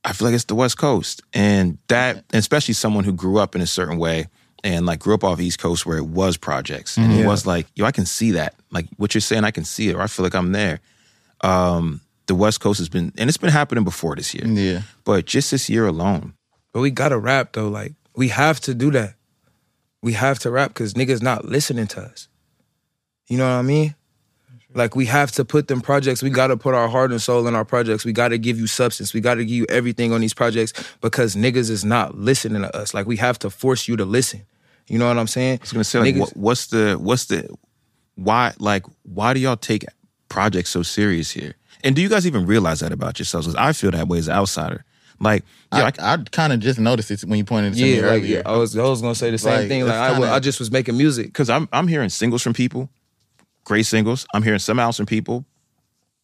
[0.03, 3.55] I feel like it's the West Coast, and that, and especially someone who grew up
[3.55, 4.27] in a certain way
[4.63, 7.65] and like grew up off East Coast where it was projects, and it was like,
[7.75, 10.07] yo, I can see that, like what you're saying, I can see it, or I
[10.07, 10.79] feel like I'm there.
[11.41, 15.25] Um, the West Coast has been, and it's been happening before this year, Yeah, but
[15.25, 16.33] just this year alone,
[16.73, 17.69] But we gotta rap though.
[17.69, 19.15] Like we have to do that.
[20.03, 22.27] We have to rap because niggas not listening to us.
[23.27, 23.95] You know what I mean?
[24.75, 26.21] Like we have to put them projects.
[26.21, 28.03] We gotta put our heart and soul in our projects.
[28.05, 29.13] We gotta give you substance.
[29.13, 32.93] We gotta give you everything on these projects because niggas is not listening to us.
[32.93, 34.41] Like we have to force you to listen.
[34.87, 35.59] You know what I'm saying?
[35.59, 37.47] I was gonna say, like, what, what's the what's the
[38.15, 39.85] why like why do y'all take
[40.27, 41.53] projects so serious here?
[41.83, 43.47] And do you guys even realize that about yourselves?
[43.47, 44.83] 'Cause I feel that way as an outsider.
[45.23, 47.95] Like, yeah, I, I kind of just noticed it when you pointed it to me
[47.95, 48.37] yeah, like, earlier.
[48.37, 49.85] yeah, I was I was gonna say the same Like, thing.
[49.85, 51.27] Like I, kinda- I just was making music.
[51.27, 52.89] because I'm I'm hearing singles from people,
[53.63, 54.25] great singles.
[54.33, 55.45] I'm hearing some albums from people.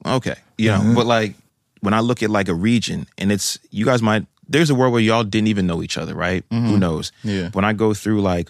[0.06, 1.34] Okay, you know, but like
[1.82, 4.94] when I look at like a region, and it's you guys might there's a world
[4.94, 6.44] where y'all didn't even know each other, right?
[6.52, 7.12] Who knows?
[7.24, 7.50] Yeah.
[7.52, 8.50] When I go through like.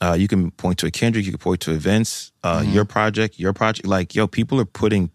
[0.00, 3.38] Uh, you can point to a Kendrick, you can point to events, uh, your project,
[3.38, 3.86] your project.
[3.86, 5.08] Like, yo, people are putting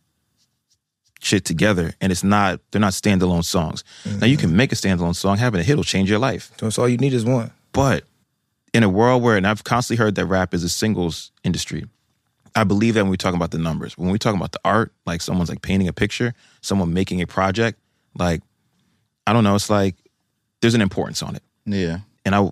[1.20, 3.84] shit together, and it's not they're not standalone songs.
[4.06, 4.48] Now you mm-hmm.
[4.48, 6.52] can make a standalone song, having a hit will change your life.
[6.60, 7.52] So it's all you need is one.
[7.72, 8.06] But
[8.74, 11.86] in a world where, and I've constantly heard that rap is a singles industry,
[12.56, 14.92] I believe that when we talk about the numbers, when we talk about the art,
[15.06, 17.80] like someone's like painting a picture, someone making a project,
[18.18, 18.42] like,
[19.28, 19.96] I don't know, it's like
[20.62, 21.44] there's an importance on it.
[21.66, 22.00] yeah.
[22.26, 22.50] And I,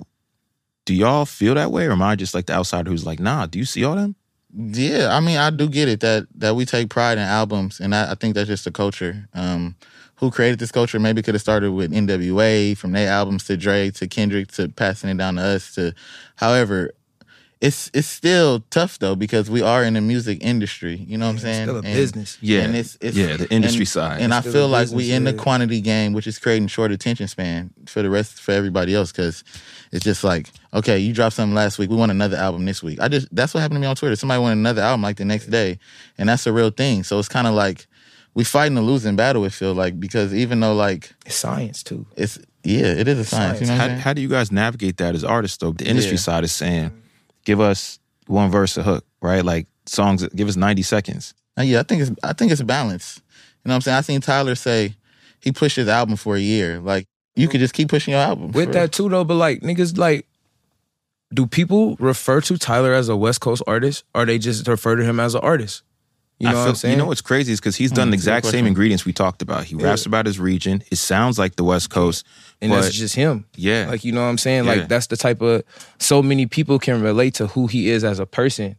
[0.85, 1.85] do y'all feel that way?
[1.85, 4.15] Or am I just like the outsider who's like, nah, do you see all them?
[4.59, 7.93] Yeah, I mean, I do get it that that we take pride in albums, and
[7.93, 9.27] I, I think that's just the culture.
[9.35, 9.75] Um,
[10.15, 10.99] who created this culture?
[10.99, 12.73] Maybe could have started with N.W.A.
[12.73, 15.75] from their albums to Dre to Kendrick to passing it down to us.
[15.75, 15.93] To,
[16.37, 16.91] however,
[17.59, 20.95] it's it's still tough though because we are in the music industry.
[21.07, 21.63] You know what I'm saying?
[21.63, 22.37] Still a And- business.
[22.39, 22.61] Yeah.
[22.61, 24.21] and it's, it's Yeah, the industry and- side.
[24.21, 27.71] And I feel like we in the quantity game, which is creating short attention span
[27.87, 29.11] for the rest for everybody else.
[29.11, 29.43] Because
[29.91, 32.99] it's just like, okay, you dropped something last week, we want another album this week.
[33.01, 34.15] I just that's what happened to me on Twitter.
[34.15, 35.79] Somebody wanted another album like the next day,
[36.17, 37.03] and that's a real thing.
[37.03, 37.87] So it's kind of like
[38.35, 39.43] we fighting a losing battle.
[39.45, 42.05] It feel like because even though like It's science too.
[42.15, 43.61] it's yeah, it is a science.
[43.61, 45.71] You know what How, I'm how do you guys navigate that as artists though?
[45.71, 46.21] The industry Yeah.
[46.21, 46.91] side is saying,
[47.47, 49.43] give us one verse, a hook, right?
[49.43, 51.33] Like songs, give us 90 seconds.
[51.57, 53.21] Uh, yeah, I think it's I think it's balance.
[53.63, 53.97] You know what I'm saying?
[53.97, 54.95] I seen Tyler say
[55.39, 56.79] he pushed his album for a year.
[56.79, 59.61] Like you could just keep pushing your album With for- that too though, but like
[59.61, 60.27] niggas like
[61.33, 65.03] do people refer to Tyler as a West Coast artist or they just refer to
[65.03, 65.83] him as an artist?
[66.39, 66.91] You know what I'm saying?
[66.93, 68.67] You know what's crazy is because he's done Hmm, the that's a good exact same
[68.67, 69.63] ingredients we talked about.
[69.63, 70.83] He raps about his region.
[70.91, 72.25] It sounds like the West Coast,
[72.61, 73.45] and but that's just him.
[73.55, 74.65] yeah, Like you know what I'm saying?
[74.65, 74.71] Yeah.
[74.75, 75.63] Like that's the type of
[75.99, 78.75] so many people can relate to who he is as a person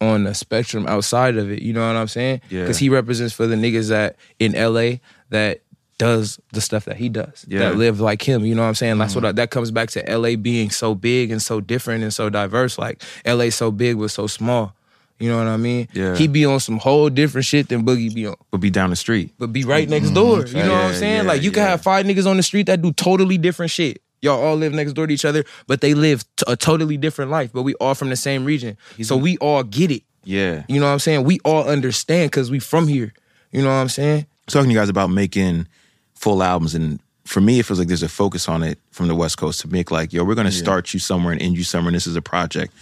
[0.00, 1.62] on the spectrum outside of it.
[1.62, 2.40] You know what I'm saying?
[2.50, 2.62] Yeah.
[2.62, 4.96] Because he represents for the niggas that in LA
[5.30, 5.60] that
[5.98, 7.46] does the stuff that he does.
[7.48, 7.60] Yeah.
[7.60, 8.44] That live like him.
[8.44, 8.98] You know what I'm saying?
[8.98, 9.22] That's Mm-hmm.
[9.22, 12.28] what I, that comes back to LA being so big and so different and so
[12.28, 12.76] diverse.
[12.78, 14.74] Like LA so big but so small.
[15.18, 15.88] You know what I mean?
[15.92, 16.14] Yeah.
[16.14, 18.96] He be on some whole different shit than Boogie be on but be down the
[18.96, 19.32] street.
[19.38, 20.14] but be right next mm-hmm.
[20.14, 20.46] door.
[20.46, 21.16] You know what I'm saying?
[21.16, 24.02] yeah, like you can have five niggas on the street that do totally different shit.
[24.22, 27.30] Y'all all live next door to each other, but they live t- a totally different
[27.30, 27.52] life.
[27.52, 30.02] But we all from the same region, so we all get it.
[30.24, 30.64] Yeah.
[30.68, 31.24] You know what I'm saying?
[31.24, 33.12] We all understand because we from here.
[33.52, 34.26] You know what I'm saying?
[34.46, 35.66] talking to you guys about making
[36.14, 39.14] full albums and for me it feels like there's a focus on it from the
[39.14, 41.64] west coast to make like yo we're going to start you somewhere and end you
[41.64, 42.72] somewhere and this is a project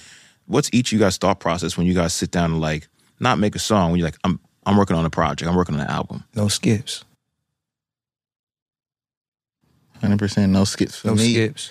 [0.46, 2.88] what's each of you guys thought process when you guys sit down and like
[3.20, 5.74] not make a song when you're like i'm i'm working on a project i'm working
[5.74, 7.04] on an album No skips.
[10.00, 11.14] Hundred percent, no skips for me.
[11.14, 11.32] No me.
[11.32, 11.70] skips.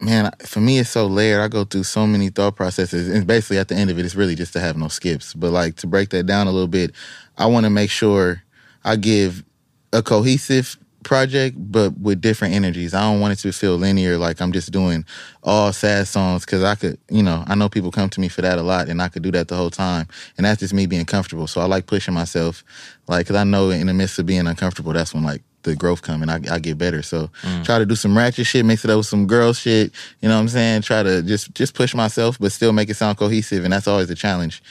[0.00, 1.40] Man, for me, it's so layered.
[1.40, 4.14] I go through so many thought processes, and basically at the end of it, it's
[4.14, 5.34] really just to have no skips.
[5.34, 6.92] But like to break that down a little bit,
[7.36, 8.42] I want to make sure
[8.84, 9.44] I give
[9.92, 12.94] a cohesive project, but with different energies.
[12.94, 15.04] I don't want it to feel linear, like I'm just doing
[15.42, 18.42] all sad songs because I could, you know, I know people come to me for
[18.42, 20.86] that a lot, and I could do that the whole time, and that's just me
[20.86, 21.46] being comfortable.
[21.46, 22.64] So I like pushing myself,
[23.06, 26.02] like because I know in the midst of being uncomfortable, that's when like the growth
[26.02, 27.02] come and I, I get better.
[27.02, 27.64] So mm.
[27.64, 29.92] try to do some ratchet shit, mix it up with some girl shit.
[30.20, 30.82] You know what I'm saying?
[30.82, 34.10] Try to just just push myself, but still make it sound cohesive, and that's always
[34.10, 34.62] a challenge.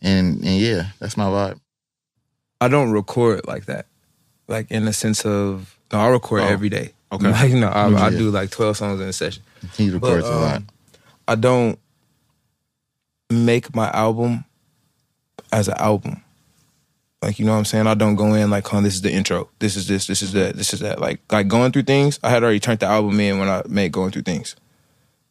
[0.00, 1.60] And and yeah, that's my vibe.
[2.60, 3.86] I don't record like that.
[4.48, 6.92] Like in the sense of no, I record Oh, every day.
[7.12, 7.30] okay.
[7.30, 9.42] Like no, I, I do like twelve songs in a session.
[9.76, 10.56] He records But, a lot.
[10.56, 10.66] um,
[11.28, 11.78] I don't
[13.30, 14.44] make my album
[15.52, 16.22] as an album.
[17.22, 17.86] Like you know what I'm saying?
[17.86, 19.48] I don't go in like, oh, this is the intro.
[19.58, 21.00] This is this, this is that, this is that.
[21.00, 23.90] Like like going through things, I had already turned the album in when I made
[23.92, 24.54] going through things.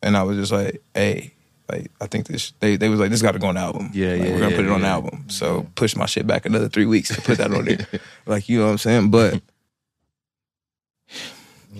[0.01, 1.33] And I was just like, hey,
[1.69, 3.89] like I think this they they was like, this gotta go on the album.
[3.93, 5.25] Yeah, Like, yeah, We're gonna yeah, put it on the album.
[5.29, 7.87] So push my shit back another three weeks to put that on there.
[8.25, 9.09] like, you know what I'm saying?
[9.09, 9.41] But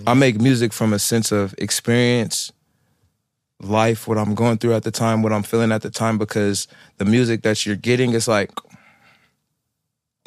[0.07, 2.51] I make music from a sense of experience,
[3.61, 6.67] life, what I'm going through at the time, what I'm feeling at the time, because
[6.97, 8.51] the music that you're getting is like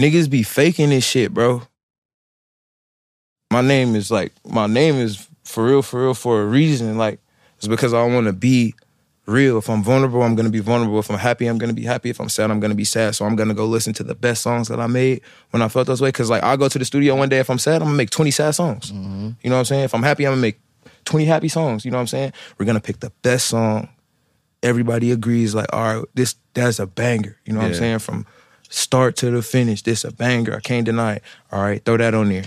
[0.01, 1.63] niggas be faking this shit, bro.
[3.51, 6.97] My name is like my name is for real, for real, for a reason.
[6.97, 7.19] Like
[7.57, 8.75] it's because I want to be
[9.29, 9.59] real.
[9.59, 10.99] If I'm vulnerable, I'm gonna be vulnerable.
[10.99, 12.11] If I'm happy, I'm gonna be happy.
[12.11, 13.15] If I'm sad, I'm gonna be sad.
[13.15, 15.87] So I'm gonna go listen to the best songs that I made when I felt
[15.87, 16.11] those way.
[16.11, 17.39] Cause like I go to the studio one day.
[17.39, 18.91] If I'm sad, I'm gonna make 20 sad songs.
[18.91, 19.31] Mm-hmm.
[19.43, 19.85] You know what I'm saying?
[19.85, 20.59] If I'm happy, I'm gonna make
[21.05, 21.85] 20 happy songs.
[21.85, 22.33] You know what I'm saying?
[22.59, 23.89] We're gonna pick the best song
[24.63, 27.37] everybody agrees like, all right, this that's a banger.
[27.45, 27.99] You know what I'm saying?
[28.01, 28.27] From
[28.69, 30.57] start to the finish, this a banger.
[30.57, 31.23] I can't deny it.
[31.53, 32.45] All right, throw that on there.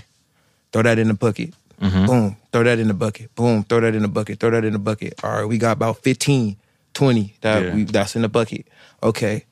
[0.72, 1.54] Throw that in the bucket.
[1.80, 2.06] Mm-hmm.
[2.06, 2.36] Boom.
[2.52, 3.34] Throw that in the bucket.
[3.34, 3.64] Boom.
[3.64, 4.38] Throw that in the bucket.
[4.38, 5.14] Throw that in the bucket.
[5.24, 6.56] All right, we got about 15,
[6.94, 7.74] 20 that Yeah.
[7.74, 8.66] we that's in the bucket.
[9.02, 9.44] Okay.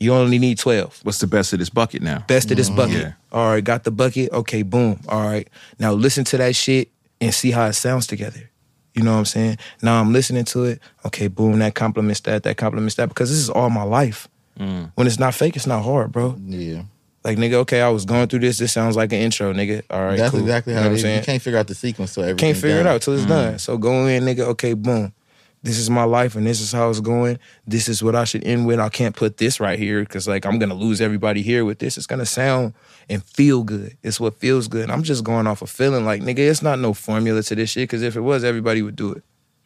[0.00, 2.24] You only need 12 What's the best of this bucket now?
[2.28, 2.98] best of this bucket.
[2.98, 3.12] Yeah.
[3.32, 4.32] All right, got the bucket.
[4.32, 5.00] Okay, boom.
[5.08, 5.48] All right.
[5.80, 8.48] Now listen to that shit and see how it sounds together.
[8.94, 9.58] You know what I'm saying?
[9.82, 10.80] Now I'm listening to it.
[11.04, 14.28] Okay, boom, that complements that, that complements that, because this is all my life.
[14.58, 14.92] Mm.
[14.94, 16.36] When it's not fake, it's not hard, bro.
[16.46, 16.82] Yeah.
[17.24, 18.58] Like, nigga, okay, I was going through this.
[18.58, 19.82] This sounds like an intro, nigga.
[19.90, 20.40] All right, That's cool.
[20.40, 21.04] exactly You how know it what is.
[21.04, 22.38] I'm You can't figure out the sequence till everything.
[22.52, 23.58] Can't figure it out till it's done.
[23.58, 24.40] So go in, nigga.
[24.40, 25.12] Okay, boom.
[25.62, 27.38] This is my life, and this is how it's going.
[27.66, 28.78] This is what I should end with.
[28.78, 31.96] I can't put this right here because, like, I'm gonna lose everybody here with this.
[31.96, 32.74] It's gonna sound
[33.08, 33.96] and feel good.
[34.02, 34.88] It's what feels good.
[34.88, 36.04] I'm just going off a feeling.
[36.04, 37.82] Like, nigga, it's not no formula to this shit.
[37.88, 39.24] Because if it was, everybody would do it,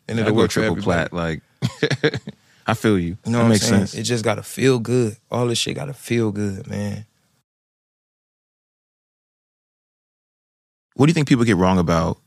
[0.09, 1.13] and it'll work for triple plat.
[1.13, 1.43] Like,
[2.67, 3.19] I feel you.
[3.27, 3.87] You know that what makes I'm saying?
[3.87, 3.95] sense.
[3.95, 5.17] It just gotta feel good.
[5.31, 7.05] All this shit gotta feel good, man.
[10.95, 12.19] What do you think people get wrong about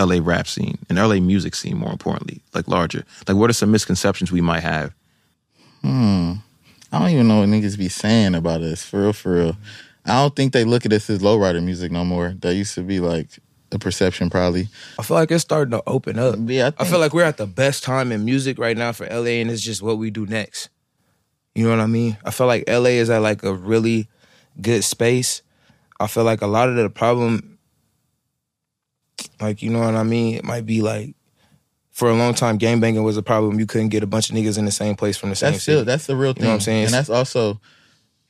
[0.00, 3.04] LA rap scene and LA music scene, more importantly, like larger?
[3.28, 4.94] Like, what are some misconceptions we might have?
[5.82, 6.34] Hmm.
[6.92, 8.82] I don't even know what niggas be saying about us.
[8.82, 9.56] For real, for real.
[10.06, 12.34] I don't think they look at us as lowrider music no more.
[12.40, 13.28] That used to be like
[13.72, 14.68] a perception, probably.
[14.98, 16.36] I feel like it's starting to open up.
[16.46, 19.06] Yeah, I, I feel like we're at the best time in music right now for
[19.06, 20.68] LA, and it's just what we do next.
[21.54, 22.16] You know what I mean?
[22.24, 24.08] I feel like LA is at like a really
[24.60, 25.42] good space.
[25.98, 27.58] I feel like a lot of the problem,
[29.40, 31.14] like you know what I mean, it might be like
[31.90, 33.58] for a long time, gang banging was a problem.
[33.60, 35.62] You couldn't get a bunch of niggas in the same place from the same that's
[35.62, 36.44] still that's the real thing.
[36.44, 36.84] know what I'm saying?
[36.86, 37.60] And that's also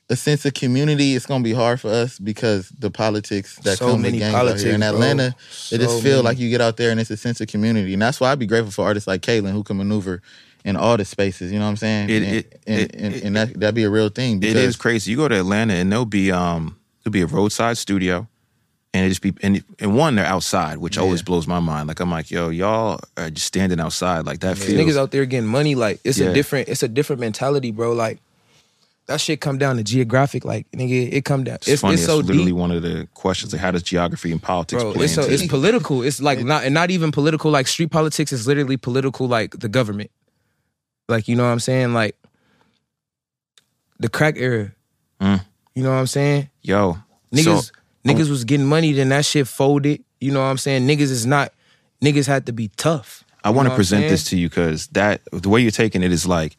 [0.09, 1.15] a sense of community.
[1.15, 4.35] It's gonna be hard for us because the politics that So come many with gangs
[4.35, 4.73] out here.
[4.73, 5.01] In politics, bro.
[5.01, 5.35] Atlanta,
[5.71, 6.21] it just feel many.
[6.23, 7.93] like you get out there and it's a sense of community.
[7.93, 10.21] And that's why I'd be grateful for artists like Kalan who can maneuver
[10.65, 11.51] in all the spaces.
[11.51, 12.09] You know what I'm saying?
[12.09, 14.37] It- and it- and, it- and, it- and that that'd be a real thing.
[14.37, 15.11] It Because is crazy.
[15.11, 18.27] You go to Atlanta and there'll be um there'll be a roadside studio,
[18.93, 21.87] and it just be and and one they're outside, which always blows my mind.
[21.87, 24.79] Like I'm like, yo, y'all are just standing outside like that feels.
[24.79, 25.75] niggas out there getting money.
[25.75, 26.27] Like it's Yeah.
[26.29, 27.93] a different, it's a different mentality, bro.
[27.93, 28.19] Like
[29.07, 30.43] that shit come down to geographic.
[30.45, 31.55] Like nigga, it come down.
[31.55, 31.93] it's, It's, funny.
[31.95, 32.55] it's It's, literally deep.
[32.55, 33.53] one of the questions.
[33.53, 34.93] Like, how does geography and politics bro.
[34.93, 36.03] play It's so it's political.
[36.03, 37.49] It's like not and not even political.
[37.49, 39.27] Like street politics is literally political.
[39.27, 40.11] Like the government.
[41.07, 41.93] Like you know what I'm saying?
[41.93, 42.15] Like
[43.99, 44.71] the crack era.
[45.21, 45.43] Mm.
[45.75, 46.49] You know what I'm saying?
[46.61, 46.97] Yo,
[47.33, 47.71] Niggas, so-
[48.05, 50.03] niggas was getting money, then that shit folded.
[50.19, 50.87] You know what I'm saying?
[50.87, 51.53] Niggas is not.
[52.01, 53.23] Niggas had to be tough.
[53.43, 56.27] I want to present this to you because that the way you're taking it is
[56.27, 56.57] like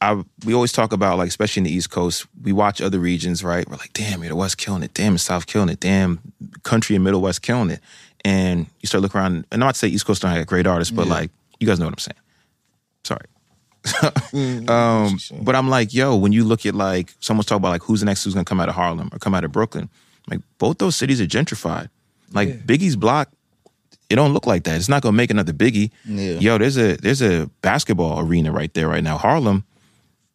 [0.00, 3.44] I we always talk about like especially in the East Coast, we watch other regions,
[3.44, 3.68] right?
[3.68, 6.20] We're like, damn, you're the West killing it, damn, the South killing it, damn,
[6.62, 7.80] country and Middle West killing it.
[8.24, 10.92] And you start looking around, and not to say East Coast don't have great artists,
[10.92, 12.18] but like you guys know what I'm saying.
[13.04, 13.26] Sorry.
[14.68, 18.00] um, but I'm like, yo, when you look at like someone's talking about like who's
[18.00, 19.90] the next who's gonna come out of Harlem or come out of Brooklyn,
[20.30, 21.90] like both those cities are gentrified.
[22.32, 23.28] Like Biggie's block,
[24.08, 24.76] it don't look like that.
[24.76, 25.90] It's not gonna make another Biggie.
[26.04, 26.38] Yeah.
[26.38, 29.18] Yo, there's a there's a basketball arena right there right now.
[29.18, 29.64] Harlem,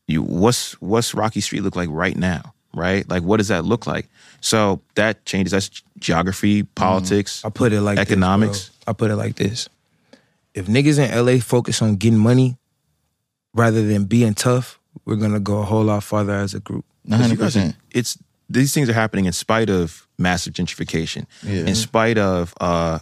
[0.08, 2.54] you what's what's Rocky Street look like right now?
[2.74, 3.08] Right?
[3.10, 4.08] Like what does that look like?
[4.42, 5.52] So that changes.
[5.52, 6.74] That's geography, mm-hmm.
[6.76, 7.44] politics.
[7.44, 8.70] I put it like Economics.
[8.70, 8.92] bro.
[8.92, 9.68] I put it like this:
[10.54, 12.58] If niggas in LA focus on getting money
[13.54, 16.86] rather than being tough, we're gonna go a whole lot farther as a group.
[17.04, 17.76] one hundred percent.
[17.92, 18.18] it's
[18.50, 21.66] these things are happening in spite of massive gentrification, Yeah.
[21.66, 23.00] in spite of uh,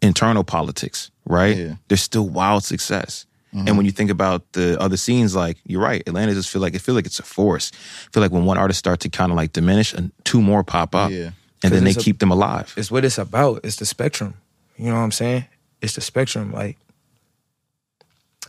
[0.00, 1.56] internal politics, right?
[1.56, 1.74] Yeah.
[1.88, 3.26] There's still wild success.
[3.54, 3.68] Mm-hmm.
[3.68, 6.74] And when you think about the other scenes, like you're right, Atlanta just feel like
[6.74, 7.70] it feel like it's a force.
[8.06, 10.64] I feel like when one artist starts to kind of like diminish, and two more
[10.64, 11.30] pop up, Yeah.
[11.62, 12.72] and then they a- keep them alive.
[12.76, 13.60] It's what it's about.
[13.64, 14.34] It's the spectrum.
[14.78, 15.44] You know what I'm saying?
[15.82, 16.52] It's the spectrum.
[16.52, 16.78] Like,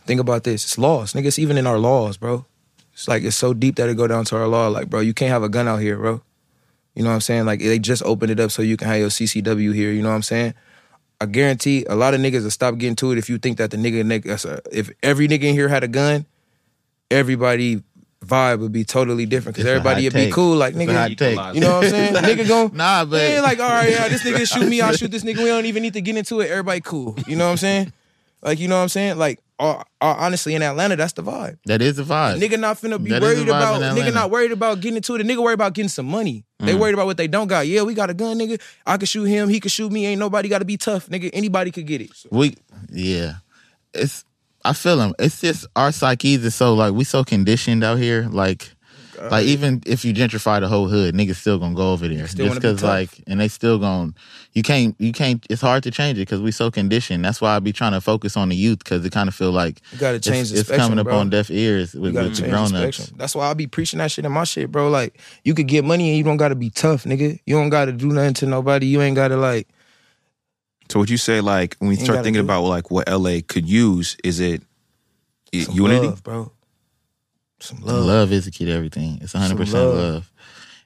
[0.06, 0.64] think about this.
[0.64, 1.26] It's laws, nigga.
[1.26, 2.44] It's even in our laws, bro.
[2.92, 4.68] It's like it's so deep that it go down to our law.
[4.68, 6.22] Like, bro, you can't have a gun out here, bro.
[6.94, 7.44] You know what I'm saying?
[7.44, 9.92] Like, they just opened it up so you can have your CCW here.
[9.92, 10.54] You know what I'm saying?
[11.20, 13.70] I guarantee a lot of niggas will stop getting to it if you think that
[13.70, 16.26] the nigga, nigga if every nigga in here had a gun,
[17.10, 17.82] everybody
[18.24, 20.56] vibe would be totally different because everybody would be cool.
[20.56, 22.14] Like, nigga, you know what I'm saying?
[22.38, 25.10] nigga gon' Nah, but yeah, like, all right, yeah, this nigga shoot me, I'll shoot
[25.10, 25.38] this nigga.
[25.38, 26.50] We don't even need to get into it.
[26.50, 27.16] Everybody cool.
[27.26, 27.92] You know what I'm saying?
[28.44, 29.18] Like, you know what I'm saying?
[29.18, 31.58] Like, uh, uh, honestly, in Atlanta, that's the vibe.
[31.66, 32.40] that is the vibe.
[32.40, 34.80] Nigga not finna be That is worried the vibe about, in nigga not worried about
[34.80, 35.18] getting into it.
[35.18, 36.44] The nigga worried about getting some money.
[36.60, 36.66] Mm.
[36.66, 37.66] They worried about what they don't got.
[37.66, 38.60] Yeah, we got a gun, nigga.
[38.84, 40.06] I can shoot him, he can shoot me.
[40.06, 41.30] Ain't nobody got to be tough, nigga.
[41.32, 42.10] Anybody could get it.
[42.30, 42.56] We
[42.90, 43.36] yeah.
[43.94, 44.24] It's
[44.64, 45.14] I feel them.
[45.18, 48.28] It's just our psyches is so like we so conditioned out here.
[48.30, 48.74] Like
[49.30, 52.46] like even if you gentrify the whole hood, niggas still gonna go over there still
[52.46, 54.12] just wanna be because like, and they still gonna.
[54.52, 55.44] You can't, you can't.
[55.50, 57.24] It's hard to change it because we so conditioned.
[57.24, 59.50] That's why I be trying to focus on the youth because it kind of feel
[59.52, 61.18] like You gotta it's, change the it's spectrum, coming up bro.
[61.18, 63.12] on deaf ears with, with the change the grown ups.
[63.16, 64.88] That's why I be preaching that shit in my shit, bro.
[64.88, 67.38] Like you could get money and you don't gotta be tough, nigga.
[67.46, 68.86] You don't gotta do nothing to nobody.
[68.86, 69.68] You ain't gotta like
[70.90, 73.40] So would you say like when we Ain't start thinking do about like what LA
[73.46, 74.62] could use, is it
[75.56, 76.06] some unity?
[76.08, 76.52] love, bro.
[77.64, 78.04] Some Love.
[78.04, 78.32] love.
[78.32, 79.18] is the key to everything.
[79.22, 79.96] It's hundred percent love.
[79.96, 80.30] love.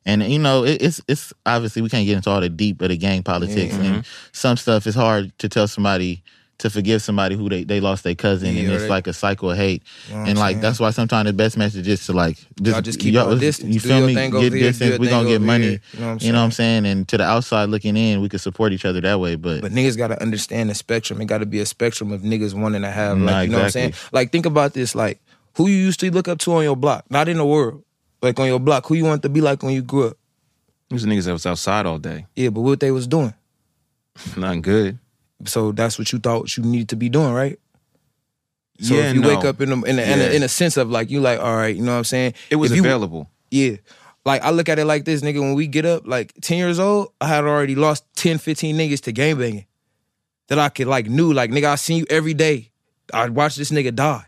[0.06, 2.88] And you know, it, it's it's obviously we can't get into all the deep of
[2.88, 3.84] the gang politics Mm-hmm.
[3.84, 4.86] and some stuff.
[4.86, 6.22] It's hard to tell somebody
[6.58, 9.12] to forgive somebody who they, they lost their cousin, Yeah, and it's they- like a
[9.12, 9.82] cycle of hate.
[10.08, 10.62] You know and like saying?
[10.62, 13.38] that's why sometimes the best message is to like just, Y'all just keep y'all- our
[13.38, 13.72] distance.
[13.74, 14.14] You feel me?
[14.14, 14.98] Get here, distance.
[14.98, 15.64] We thing gonna get money.
[15.64, 15.80] here.
[15.92, 16.86] You know what I'm You know what I'm saying?
[16.86, 19.36] And to the outside looking in, we could support each other that way.
[19.36, 21.20] But, But niggas gotta understand the spectrum.
[21.20, 23.64] It gotta be a spectrum of niggas wanting to have, like, Nah, you know what
[23.66, 23.94] I'm saying?
[24.10, 24.94] Like, think about this.
[24.96, 25.20] Like,
[25.58, 27.84] who you used to look up to on your block, not in the world.
[28.22, 30.16] Like on your block, who you want to be like when you grew up.
[30.88, 32.26] These niggas that was outside all day.
[32.34, 33.34] Yeah, but what they was doing.
[34.36, 34.98] Nothing good.
[35.44, 37.58] So that's what you thought you needed to be doing, right?
[38.80, 39.28] So yeah, if you no.
[39.28, 41.40] wake up in a, in, a, in, a, in a sense of like you like,
[41.40, 42.34] all right, you know what I'm saying?
[42.50, 43.28] it was If you- available.
[43.50, 43.76] Yeah.
[44.24, 46.78] Like I look at it like this, nigga, when we get up, like 10 years
[46.78, 49.66] old, I had already lost 10, 15 niggas to game banging.
[50.48, 52.70] That I could like knew, like, nigga, I seen you every day.
[53.12, 54.24] I'd watch this nigga die.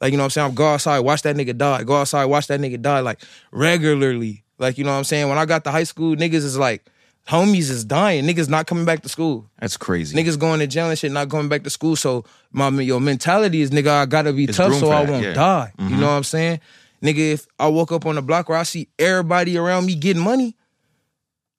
[0.00, 0.48] Like, you know what I'm saying?
[0.48, 1.84] I'm go outside, watch that nigga die.
[1.84, 4.44] Go outside, watch that nigga die, like regularly.
[4.58, 5.28] Like, you know what I'm saying?
[5.28, 6.84] When I got to high school, niggas is like,
[7.28, 8.24] homies is dying.
[8.24, 9.48] Niggas not coming back to school.
[9.58, 10.16] That's crazy.
[10.16, 11.96] Niggas going to jail and shit, not going back to school.
[11.96, 15.24] So my your mentality is, nigga, I gotta be It's tough so I that, won't
[15.24, 15.32] yeah.
[15.32, 15.72] die.
[15.78, 15.94] Mm-hmm.
[15.94, 16.60] You know what I'm saying?
[17.02, 20.22] Nigga, if I woke up on the block where I see everybody around me getting
[20.22, 20.56] money,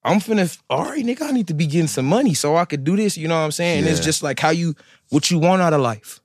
[0.04, 2.84] I'm finna, all right, nigga, I need to be getting some money so I could
[2.84, 3.18] do this.
[3.18, 3.80] You know what I'm saying?
[3.80, 4.74] And it's just like how you,
[5.10, 6.22] what you want out of life.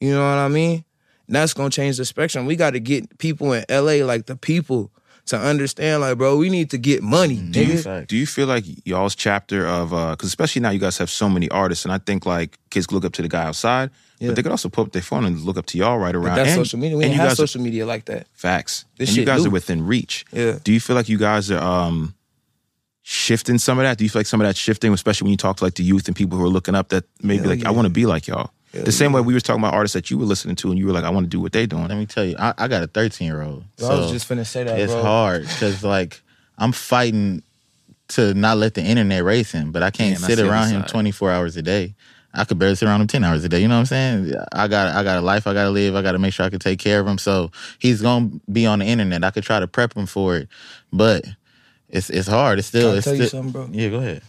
[0.00, 0.84] You know what I mean?
[1.28, 2.46] And that's gonna change the spectrum.
[2.46, 4.90] We got to get people in LA, like the people,
[5.26, 8.06] to understand, like, bro, we need to get money, do you, nigga.
[8.06, 11.28] do you feel like y'all's chapter of uh because especially now you guys have so
[11.28, 14.28] many artists and I think like kids look up to the guy outside, Yeah.
[14.28, 16.30] but they could also pull up their phone and look up to y'all right around.
[16.30, 16.96] But that's and, social media.
[16.96, 18.26] We and you have guys are- social media like that.
[18.32, 18.86] facts.
[18.96, 19.48] This and you guys new.
[19.50, 20.24] are within reach.
[20.32, 20.58] Yeah.
[20.64, 22.14] Do you feel like you guys are um
[23.02, 23.98] shifting some of that?
[23.98, 25.82] Do you feel like some of that shifting, especially when you talk to like the
[25.84, 28.06] youth and people who are looking up that maybe Hell like I want to be
[28.06, 28.50] like y'all.
[28.72, 30.78] Hell the same way we were talking about artists that you were listening to and
[30.78, 31.88] you were like, I want to do what they doing.
[31.88, 33.64] let me tell you, I, I got a 13 year old.
[33.76, 35.02] So I was just finna say that, it's bro.
[35.02, 36.20] hard because like
[36.58, 37.42] I'm fighting
[38.08, 40.68] to not let the internet race him, but I can't Damn, sit the other around
[40.70, 41.94] him 24 hours a day.
[42.34, 43.60] I could barely sit around him 10 hours a day.
[43.60, 44.34] You know what I'm saying?
[44.52, 45.94] I got I got a life I got to live.
[45.96, 47.16] I got to make sure I can take care of him.
[47.18, 49.24] So he's gonna be on the internet.
[49.24, 50.48] I could try to prep him for it,
[50.92, 51.24] but
[51.88, 52.58] it's it's hard.
[52.58, 53.68] It's still Can I it's tell you still, something, bro?
[53.72, 54.22] Yeah, go ahead.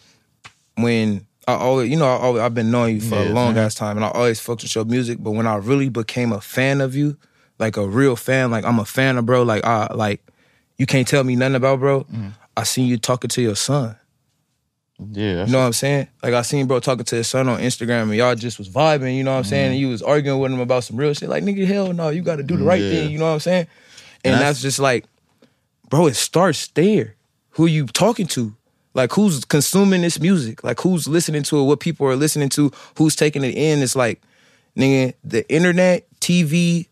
[0.75, 3.65] when I always, you know, I always, I've been knowing you for a long man.
[3.65, 5.17] ass time, and I always fucked with your music.
[5.21, 7.17] But when I really became a fan of you,
[7.59, 10.21] like a real fan, like I'm a fan of bro, like I like
[10.77, 12.03] you can't tell me nothing about bro.
[12.05, 12.31] Mm.
[12.55, 13.95] I seen you talking to your son.
[15.11, 16.07] Yeah, You know what I'm saying?
[16.21, 19.15] Like I seen bro talking to his son on Instagram, and y'all just was vibing.
[19.15, 19.71] You know what I'm saying?
[19.71, 21.29] And you was arguing with him about some real shit.
[21.29, 22.89] Like nigga, hell no, you got to do the right Yeah.
[22.91, 23.11] thing.
[23.11, 23.67] You know what I'm saying?
[24.25, 25.05] And, And that's, that's- just like,
[25.89, 27.15] bro, it starts there.
[27.51, 28.55] Who you talking to?
[28.99, 30.61] Like who's consuming this music?
[30.61, 31.63] Like who's listening to it?
[31.63, 32.69] What people are listening to?
[32.97, 33.81] Who's taking it in?
[33.81, 34.21] It's like,
[34.75, 36.87] nigga, the internet, TV,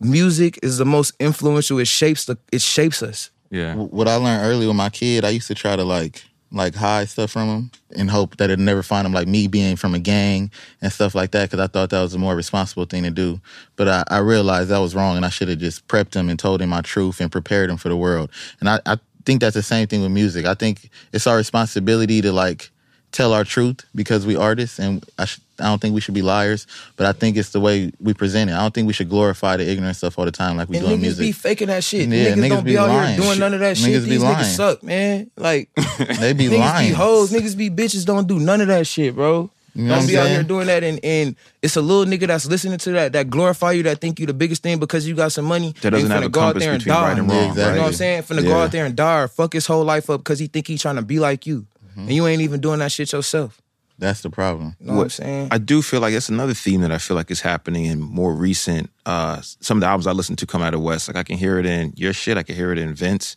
[0.00, 1.78] music is the most influential.
[1.78, 2.36] It shapes the.
[2.50, 3.30] It shapes us.
[3.50, 3.76] Yeah.
[3.76, 7.08] what I learned early with my kid, I used to try to like like hide
[7.08, 9.98] stuff from him and hope that it'd never find him like me being from a
[9.98, 10.50] gang
[10.82, 13.40] and stuff like that because I thought that was a more responsible thing to do.
[13.76, 16.38] But I, I realized that was wrong and I should have just prepped him and
[16.38, 18.30] told him my truth and prepared him for the world.
[18.60, 20.46] And I, I think that's the same thing with music.
[20.46, 22.70] I think it's our responsibility to like
[23.12, 26.22] tell our truth because we artists and I, sh- I don't think we should be
[26.22, 28.54] liars, but I think it's the way we present it.
[28.54, 30.86] I don't think we should glorify the ignorant stuff all the time like we And
[30.86, 31.22] do in niggas music.
[31.26, 32.08] be faking that shit.
[32.08, 33.14] Yeah, niggas, niggas don't be, out lying.
[33.14, 33.88] here doing none of that shit.
[33.90, 34.36] Niggas be These lying.
[34.38, 35.30] niggas suck, man.
[35.36, 35.68] Like
[36.18, 36.88] they be niggas lying.
[36.90, 38.04] be hoes, niggas be bitches.
[38.04, 39.48] Don't do none of that shit, bro.
[39.74, 40.46] You know don't be I'm out here saying?
[40.46, 43.82] doing that, and and it's a little nigga that's listening to that that glorify you,
[43.84, 45.74] that think you the biggest thing because you got some money.
[45.82, 47.08] That doesn't They have a go out compass there and between die.
[47.08, 47.48] right and Yeah, wrong.
[47.50, 47.70] exactly.
[47.72, 48.22] You know what I'm saying?
[48.22, 48.62] Finna go Yeah.
[48.62, 50.96] out there and die or fuck his whole life up because he think he trying
[50.96, 52.00] to be like you, Mm-hmm.
[52.00, 53.60] and you ain't even doing that shit yourself.
[53.98, 54.74] That's the problem.
[54.80, 55.48] You know what, I'm saying?
[55.52, 58.32] I do feel like that's another theme that I feel like is happening in more
[58.34, 61.08] recent uh some of the albums I listen to come out of West.
[61.08, 63.34] Like I can hear it in your shit, I can hear it in Vince.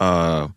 [0.00, 0.48] Uh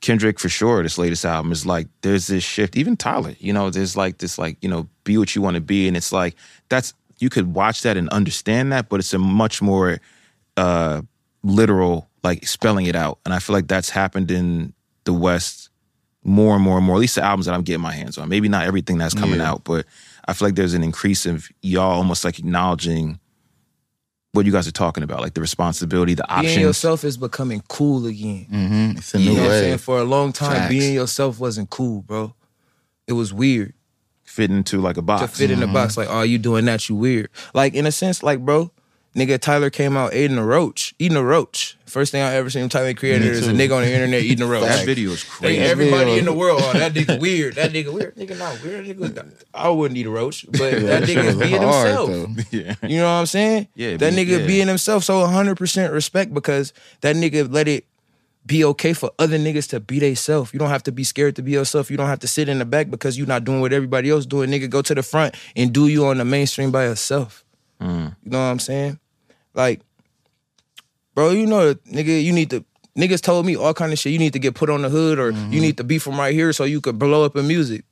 [0.00, 2.76] Kendrick for sure, this latest album is like there's this shift.
[2.76, 5.60] Even Tyler, you know, there's like this like, you know, be what you want to
[5.60, 5.88] be.
[5.88, 6.34] And it's like
[6.68, 9.98] that's you could watch that and understand that, but it's a much more
[10.56, 11.02] uh
[11.42, 13.18] literal, like spelling it out.
[13.24, 14.74] And I feel like that's happened in
[15.04, 15.70] the West
[16.24, 16.96] more and more and more.
[16.96, 18.28] At least the albums that I'm getting my hands on.
[18.28, 19.50] Maybe not everything that's coming Yeah.
[19.52, 19.86] out, but
[20.26, 23.20] I feel like there's an increase of y'all almost like acknowledging
[24.36, 26.54] what you guys are talking about, like the responsibility, the options.
[26.54, 28.46] Being yourself is becoming cool again.
[28.52, 28.98] Mm-hmm.
[28.98, 29.60] It's a You new know what I'm way.
[29.62, 29.78] saying?
[29.78, 30.68] For a long time, Facts.
[30.70, 32.34] being yourself wasn't cool, bro.
[33.06, 33.72] It was weird
[34.24, 35.22] fit into like a box.
[35.22, 35.96] to fit in the box.
[35.96, 36.88] Like, oh, you doing that?
[36.88, 37.30] You weird.
[37.54, 38.70] Like in a sense, like, bro,
[39.14, 41.75] nigga Tyler came out eating a roach, eating a roach.
[41.86, 44.48] First thing I ever seen Tyler created is a nigga on the internet eating a
[44.50, 44.64] roach.
[44.64, 45.60] that video is Like, crazy.
[45.60, 47.54] everybody in the world, oh, that nigga weird.
[47.54, 48.16] That nigga weird.
[48.16, 48.86] Nigga not weird.
[48.86, 52.30] Nigga, I wouldn't eat a roach, but that nigga is being hard, himself.
[52.52, 52.74] yeah.
[52.82, 53.68] You know what I'm saying?
[53.76, 54.46] Yeah, That nigga yeah.
[54.46, 55.04] being himself.
[55.04, 56.72] So 100% respect because
[57.02, 57.86] that nigga let it
[58.44, 60.52] be okay for other niggas to be theyself.
[60.52, 61.90] You don't have to be scared to be yourself.
[61.90, 64.26] You don't have to sit in the back because you're not doing what everybody else
[64.26, 64.50] doing.
[64.50, 67.44] Nigga, go to the front and do you on the mainstream by yourself.
[67.80, 68.14] Mm.
[68.24, 68.98] You know what I'm saying?
[69.54, 69.80] Like,
[71.16, 72.64] bro, you know, nigga, you need to.
[72.96, 74.12] Niggas told me all kind of shit.
[74.12, 75.52] You need to get put on the hood, or Mm-hmm.
[75.52, 77.84] you need to be from right here so you could blow up in music.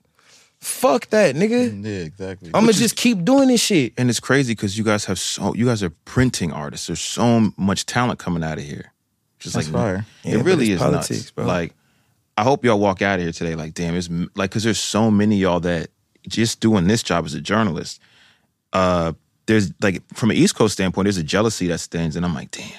[0.61, 1.85] Fuck that, nigga.
[1.85, 2.51] Yeah, exactly.
[2.55, 3.93] I'ma just keep doing this shit.
[3.99, 6.87] And it's crazy because you guys have so you guys are printing artists.
[6.87, 8.93] There's so much talent coming out of here.
[9.41, 10.07] Just That's like fire.
[10.23, 11.31] Yeah, it really is politics, nuts.
[11.33, 11.45] bro.
[11.45, 11.75] Like
[12.39, 15.11] I hope y'all walk out of here today like damn it's like because there's so
[15.11, 15.91] many of y'all that
[16.27, 18.01] just doing this job as a journalist.
[18.73, 19.13] Uh,
[19.45, 22.51] there's like from an East Coast standpoint, there's a jealousy that stands, and I'm like
[22.53, 22.71] damn,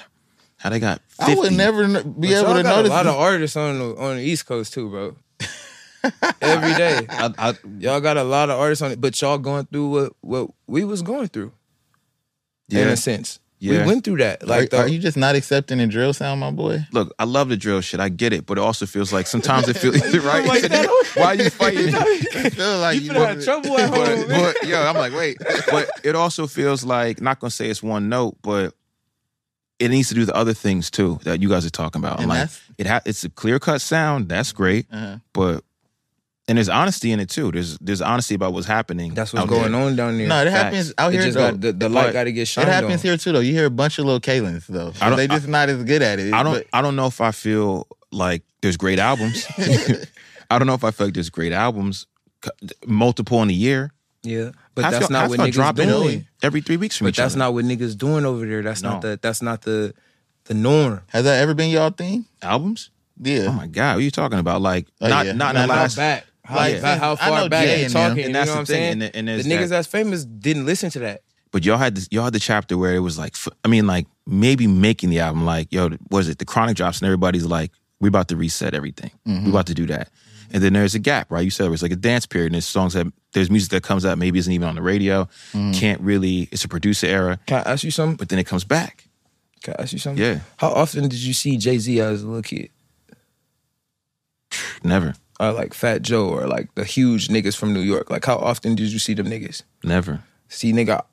[0.65, 0.99] how they got.
[1.17, 1.31] 50?
[1.31, 2.89] I would never be But able y'all to got notice.
[2.91, 5.15] a lot of artists on the on the East Coast too, bro.
[6.41, 9.65] Every day, I, I, y'all got a lot of artists on it, but y'all going
[9.67, 11.51] through what what we was going through
[12.71, 13.39] in a sense.
[13.59, 13.81] Yeah.
[13.81, 14.45] We went through that.
[14.45, 16.79] Like, are, the, are you just not accepting the drill sound, my boy?
[16.91, 17.99] Look, I love the drill shit.
[17.99, 20.45] I get it, but it also feels like sometimes it feels right.
[20.47, 20.87] Like that?
[21.13, 21.93] Why are you fighting?
[21.95, 25.37] I feel like you, finna have trouble at home, but, but yo, I'm like, wait.
[25.69, 28.73] But it also feels like not gonna say it's one note, but
[29.79, 32.19] it needs to do the other things too that you guys are talking about.
[32.19, 34.29] And like, it ha- it's a clear cut sound.
[34.29, 35.17] That's great, Uh-huh.
[35.33, 35.63] but
[36.47, 37.51] and there's honesty in it too.
[37.51, 39.13] There's there's honesty about what's happening.
[39.13, 39.81] that's what's going there.
[39.81, 40.27] on down there.
[40.27, 40.63] No, it Facts.
[40.63, 41.51] happens out It here though.
[41.51, 42.99] got the, the light got to get it happens on.
[42.99, 43.39] here too though.
[43.39, 44.91] You hear a bunch of little Kalans though.
[44.91, 46.33] So I don't- they just not as good at it.
[46.33, 49.45] I don't But I don't know if I feel like there's great albums.
[50.51, 52.05] I don't know if I feel like there's great albums,
[52.85, 53.91] multiple in a year.
[54.23, 56.27] Yeah, but Half that's not half what y'all niggas dropping doing.
[56.43, 57.39] every three weeks from But each that's other.
[57.39, 58.61] not what niggas doing over there.
[58.61, 59.93] That's not the that's not the
[60.45, 61.01] the norm.
[61.07, 62.25] has that ever been y'all thing?
[62.41, 62.91] albums.
[63.21, 63.45] Yeah.
[63.47, 64.61] Oh my god, what are you talking about?
[64.61, 65.31] Like Oh, not yeah.
[65.31, 65.95] not in the Not last.
[65.95, 66.25] back?
[66.43, 68.17] How, Like, back- how far back Jay they and talking?
[68.19, 68.91] and you that's know the what I'm thing, saying?
[68.91, 71.21] and it- and the niggas that- that's famous didn't listen to that.
[71.51, 74.05] But y'all had this, y'all had the chapter where it was like, I mean, like
[74.27, 76.37] maybe making the album, like yo, was it?
[76.37, 77.71] The Chronic drops, and everybody's like,
[78.01, 79.09] we about to reset everything.
[79.25, 79.49] We mm-hmm.
[79.49, 80.09] about to do that.
[80.55, 81.43] And then there's a gap, right?
[81.43, 83.83] You said it was like a dance period, and there's songs that there's music that
[83.83, 85.77] comes out maybe isn't even on the radio, mm.
[85.77, 86.47] can't really.
[86.49, 88.15] It's a producer era, Can I ask you something?
[88.15, 89.09] but then it comes back.
[89.61, 90.23] Can I ask you something?
[90.23, 90.39] Yeah.
[90.55, 92.69] How often did you see Jay Z as a little kid?
[94.81, 98.09] Never, Or like Fat Joe or like the huge niggas from New York?
[98.09, 99.63] Like how often did you see them niggas?
[99.83, 100.23] never.
[100.47, 101.03] See, nigga,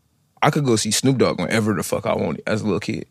[0.40, 3.06] I could go see Snoop Dogg whenever the fuck I wanted as a little kid.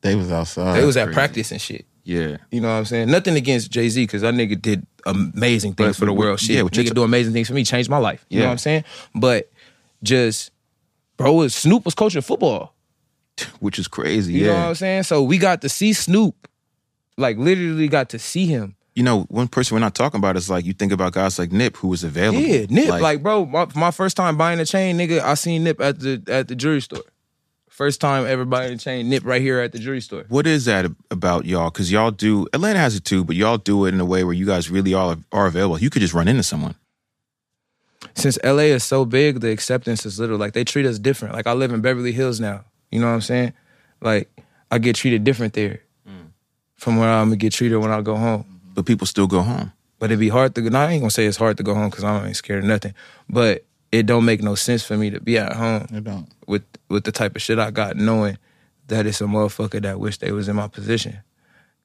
[0.00, 0.80] They was outside.
[0.80, 1.14] They was at crazy.
[1.14, 1.84] practice and shit.
[2.08, 3.10] Yeah, You know what I'm saying?
[3.10, 6.40] Nothing against Jay Z because that nigga did amazing things But- for the world.
[6.40, 8.24] Shit, yeah, yeah, nigga ta- do amazing things for me, changed my life.
[8.30, 8.48] You know Yeah.
[8.48, 8.84] what I'm saying?
[9.14, 9.50] But
[10.02, 10.50] just,
[11.18, 12.74] bro, Snoop was coaching football.
[13.60, 14.32] which is crazy.
[14.32, 15.02] You know what I'm saying?
[15.04, 16.48] So we got to see Snoop,
[17.18, 18.74] like literally got to see him.
[18.94, 21.52] you know, one person we're not talking about is like you think about guys like
[21.52, 22.40] Nip, who was available.
[22.40, 22.88] Yeah, Nip.
[23.00, 26.20] Like, bro, my, my first time buying a chain, nigga, I seen Nip at the
[26.26, 27.02] at the jewelry store.
[27.78, 30.24] First time ever buying a chain, Nip right here at the jewelry store.
[30.28, 31.70] What is that about y'all?
[31.70, 34.34] Because y'all do Atlanta has it too, but y'all do it in a way where
[34.34, 35.78] you guys really are are available.
[35.78, 36.74] You could just run into someone.
[38.14, 40.38] Since LA is so big, the acceptance is little.
[40.38, 41.34] Like they treat us different.
[41.36, 42.64] Like I live in Beverly Hills now.
[42.90, 43.52] You know what I'm saying?
[44.00, 44.28] Like
[44.72, 46.32] I get treated different there mm.
[46.74, 48.60] from where I'm gonna get treated when I go home.
[48.74, 49.72] but people still go home.
[50.00, 52.02] But it'd be hard to I ain't gonna say it's hard to go home because
[52.02, 52.94] I ain't scared of nothing.
[53.30, 53.62] But
[53.92, 56.28] it don't make no sense for me to be at home They don't.
[56.46, 58.38] with with the type of shit I got, knowing
[58.88, 61.18] that it's a motherfucker that wish they was in my position.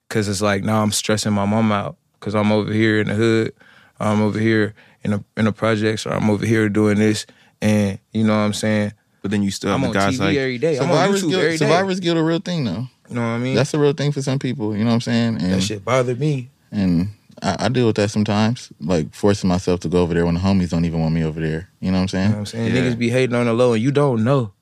[0.08, 3.14] Cause it's like now I'm stressing my mom out because I'm over here in the
[3.14, 3.52] hood,
[3.98, 7.26] I'm over here in the in the projects, or I'm over here doing this,
[7.60, 8.92] and you know what I'm saying.
[9.22, 10.76] But then you still have I'm the on guys TV like every day.
[10.76, 11.56] I'm on Survivor's YouTube guilt, every day.
[11.56, 12.86] survivor's guilt a real thing though.
[13.08, 13.54] You know what I mean?
[13.54, 14.76] That's a real thing for some people.
[14.76, 15.36] You know what I'm saying?
[15.40, 16.50] And that shit bothered me.
[16.70, 17.08] and
[17.44, 20.40] I, I deal with that sometimes, like forcing myself to go over there when the
[20.40, 21.68] homies don't even want me over there.
[21.80, 22.30] You know what I'm You saying?
[22.30, 22.74] know what I'm saying?
[22.74, 22.80] Yeah.
[22.82, 24.52] Niggas be hating on the low and you don't know.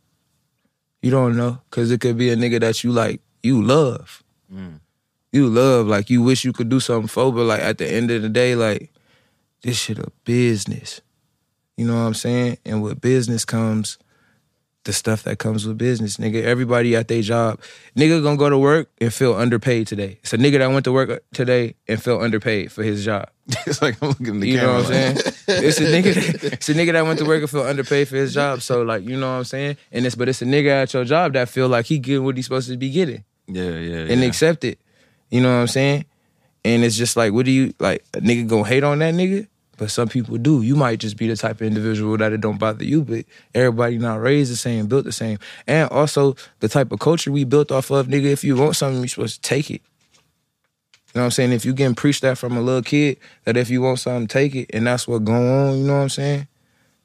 [1.01, 1.59] You don't know.
[1.71, 4.23] Cause it could be a nigga that you like, you love.
[4.53, 4.81] Mm.
[5.33, 8.11] You love, like you wish you could do something for, but like at the end
[8.11, 8.91] of the day, like,
[9.63, 11.01] this shit a business.
[11.77, 12.59] You know what I'm saying?
[12.67, 13.97] And with business comes
[14.85, 16.43] the stuff that comes with business, nigga.
[16.43, 17.61] Everybody at their job,
[17.97, 20.19] nigga gonna go to work and feel underpaid today.
[20.23, 23.29] It's a nigga that went to work today and felt underpaid for his job.
[23.67, 25.17] it's like I'm looking at the You know what I'm saying?
[25.49, 26.53] it's a nigga.
[26.53, 28.63] It's a nigga that went to work and feel underpaid for his job.
[28.63, 29.77] So like, you know what I'm saying?
[29.93, 32.37] And it's but it's a nigga at your job that feel like he getting what
[32.37, 34.27] he's supposed to be getting Yeah, yeah, and yeah.
[34.27, 34.79] accept it.
[35.31, 36.05] You know what I'm saying?
[36.65, 38.05] And it's just like, what do you like?
[38.15, 39.47] A nigga gonna hate on that nigga?
[39.83, 40.63] But some people do.
[40.63, 43.99] You might just be the type of individual that it don't bother you, but everybody
[43.99, 45.41] not raised the same, built the same.
[45.67, 49.01] And also the type of culture we built off of, nigga, if you want something,
[49.01, 49.83] you're supposed to take it.
[49.83, 51.51] You know what I'm saying?
[51.51, 54.55] If you getting preached that from a little kid, that if you want something, take
[54.55, 56.47] it, and that's what going on, you know what I'm saying?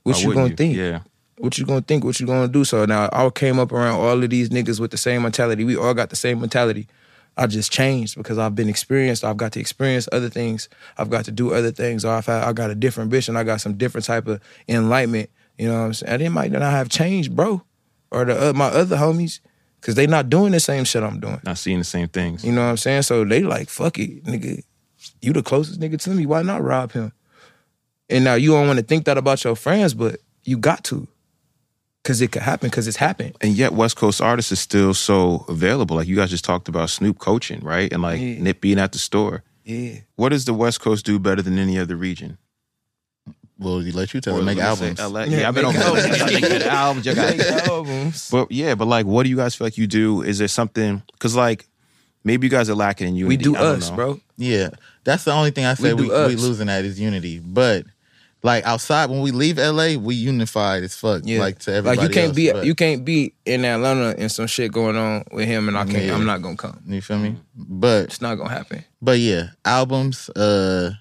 [0.03, 0.75] What Why you gonna think?
[0.75, 0.99] Yeah.
[1.39, 2.03] What you gonna think?
[2.03, 2.63] What you gonna do?
[2.63, 5.63] So now I came up around all of these niggas with the same mentality.
[5.63, 6.87] We all got the same mentality.
[7.37, 9.23] I just changed because I've been experienced.
[9.23, 10.69] I've got to experience other things.
[10.97, 12.03] I've got to do other things.
[12.03, 13.37] Or I've had, I got a different vision.
[13.37, 15.29] I got some different type of enlightenment.
[15.57, 16.13] You know what I'm saying?
[16.13, 17.61] And it might not have changed, bro,
[18.11, 19.39] or the uh, my other homies,
[19.79, 21.39] because they not doing the same shit I'm doing.
[21.43, 22.43] Not seeing the same things.
[22.43, 23.03] You know what I'm saying?
[23.03, 24.63] So they like, fuck it, nigga.
[25.21, 26.25] You the closest nigga to me.
[26.25, 27.11] Why not rob him?
[28.09, 31.07] And now you don't want to think that about your friends, but you got to.
[32.07, 33.35] Cause it could happen, cause it's happened.
[33.41, 35.97] and yet West Coast artists is still so available.
[35.97, 37.91] Like you guys just talked about Snoop coaching, right?
[37.91, 38.39] And like Yeah.
[38.41, 39.43] Nip being at the store.
[39.65, 39.95] Yeah.
[40.15, 42.37] What does the West Coast do better than any other region?
[43.59, 44.99] Well, you let you tell Or it, make albums.
[44.99, 45.23] LA.
[45.23, 46.17] Yeah, Yeah, I've been on make albums.
[46.17, 47.05] Y'all make good albums.
[47.07, 48.29] Y'all got- albums.
[48.31, 50.21] But yeah, but like, what do you guys feel like you do?
[50.21, 51.01] Is there something?
[51.11, 51.67] Because like,
[52.23, 53.35] maybe you guys are lacking in unity.
[53.37, 53.95] We do I don't us, know.
[53.95, 54.19] bro.
[54.37, 54.69] Yeah,
[55.03, 57.39] that's the only thing I say We we, we, losing at is unity.
[57.39, 57.85] But
[58.43, 61.23] like outside, when we leave LA, we unified as fuck.
[61.25, 61.39] Yeah.
[61.39, 61.97] Like to everybody.
[61.97, 64.95] Like you can't else, be but- you can't be in Atlanta and some shit going
[64.95, 66.13] on with him and I can't Yeah.
[66.15, 66.79] I'm not gonna come.
[66.87, 67.35] You feel me?
[67.55, 68.85] But It's not gonna happen.
[69.01, 70.29] but yeah, albums.
[70.29, 70.91] Uh,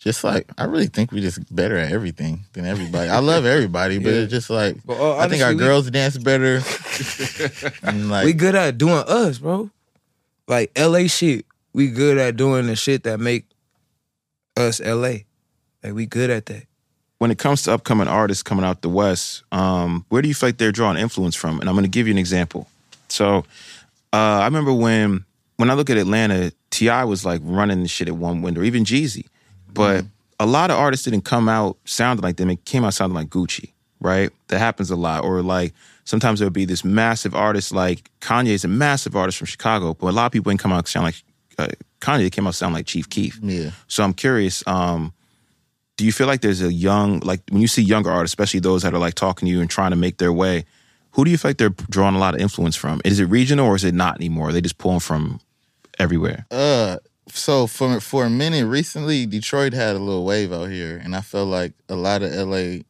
[0.00, 3.10] just like I really think we just better at everything than everybody.
[3.10, 4.20] I love everybody, but Yeah.
[4.22, 6.62] it's just like uh, I think our we- girls dance better.
[7.82, 9.70] like we good at doing us, bro.
[10.46, 11.44] Like LA shit.
[11.74, 13.44] We good at doing the shit that make
[14.56, 15.18] us LA.
[15.82, 16.64] Like we good at that.
[17.18, 20.48] When it comes to upcoming artists coming out the West, um, where do you feel
[20.50, 21.58] like they're drawing influence from?
[21.60, 22.68] And I'm going to give you an example.
[23.08, 23.38] So
[24.12, 25.24] uh, I remember when
[25.56, 28.84] when I look at Atlanta, T.I was like running the shit at one window, even
[28.84, 29.26] Jeezy.
[29.72, 30.04] But
[30.38, 32.50] a lot of artists didn't come out sounding like them.
[32.50, 34.30] It came out sounding like Gucci, right?
[34.48, 35.24] That happens a lot.
[35.24, 35.74] Or like
[36.04, 40.08] sometimes there would be this massive artist like Kanye's a massive artist from Chicago, but
[40.08, 41.22] a lot of people didn't come out sound like
[41.58, 41.68] uh,
[42.00, 42.18] Kanye.
[42.22, 43.40] They came out sound like Chief Keef.
[43.42, 44.64] yeah, So I'm curious.
[44.66, 45.12] Um,
[45.98, 48.82] do you feel like there's a young, like when you see younger artists, especially those
[48.82, 50.64] that are like talking to you and trying to make their way,
[51.10, 53.00] who do you feel like they're drawing a lot of influence from?
[53.04, 54.50] Is it regional or is it not anymore?
[54.50, 55.40] Are they just pulling from
[55.98, 56.46] everywhere?
[56.52, 61.16] Uh, so for for a minute recently, Detroit had a little wave out here, and
[61.16, 62.84] I felt like a lot of LA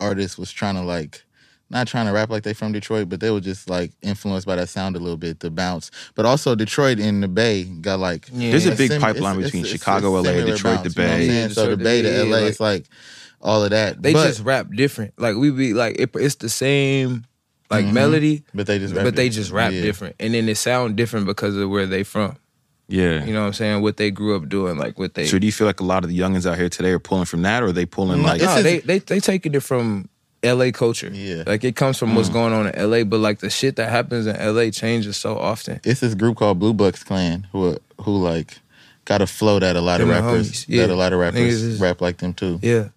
[0.00, 1.24] artists was trying to like.
[1.70, 4.56] Not trying to rap like they from Detroit, but they were just like influenced by
[4.56, 5.90] that sound a little bit, the bounce.
[6.14, 8.52] But also Detroit and the Bay got like Yeah.
[8.52, 11.20] There's a Yeah, big sim- pipeline between Chicago, LA, Detroit, bounce, the you know what
[11.20, 11.48] I'm Bay.
[11.54, 12.86] So the Detroit, Bay to LA, like- it's like
[13.42, 14.02] all of that.
[14.02, 15.12] They but, just rap different.
[15.18, 17.24] Like we be like it, it's the same
[17.70, 17.92] like Mhm.
[17.92, 19.34] melody, but they just rap but they different.
[19.34, 19.82] just rap Yeah.
[19.82, 20.16] different.
[20.18, 22.36] And then it sound different because of where they from.
[22.88, 23.22] Yeah.
[23.26, 23.82] You know what I'm saying?
[23.82, 26.02] What they grew up doing, like what they So do you feel like a lot
[26.02, 28.40] of the youngins out here today are pulling from that, or are they pulling like?
[28.40, 30.08] it's- No, they they they taking it from
[30.44, 31.10] LA culture.
[31.12, 31.44] Yeah.
[31.46, 34.26] Like it comes from what's going on in LA, but like the shit that happens
[34.26, 35.80] in LA changes so often.
[35.84, 38.58] It's this group called Blue Bucks Clan who who like
[39.04, 40.86] got a flow that a lot of Them the rappers yeah.
[40.86, 42.58] that a lot of rappers is- rap like them too.
[42.62, 42.88] Yeah.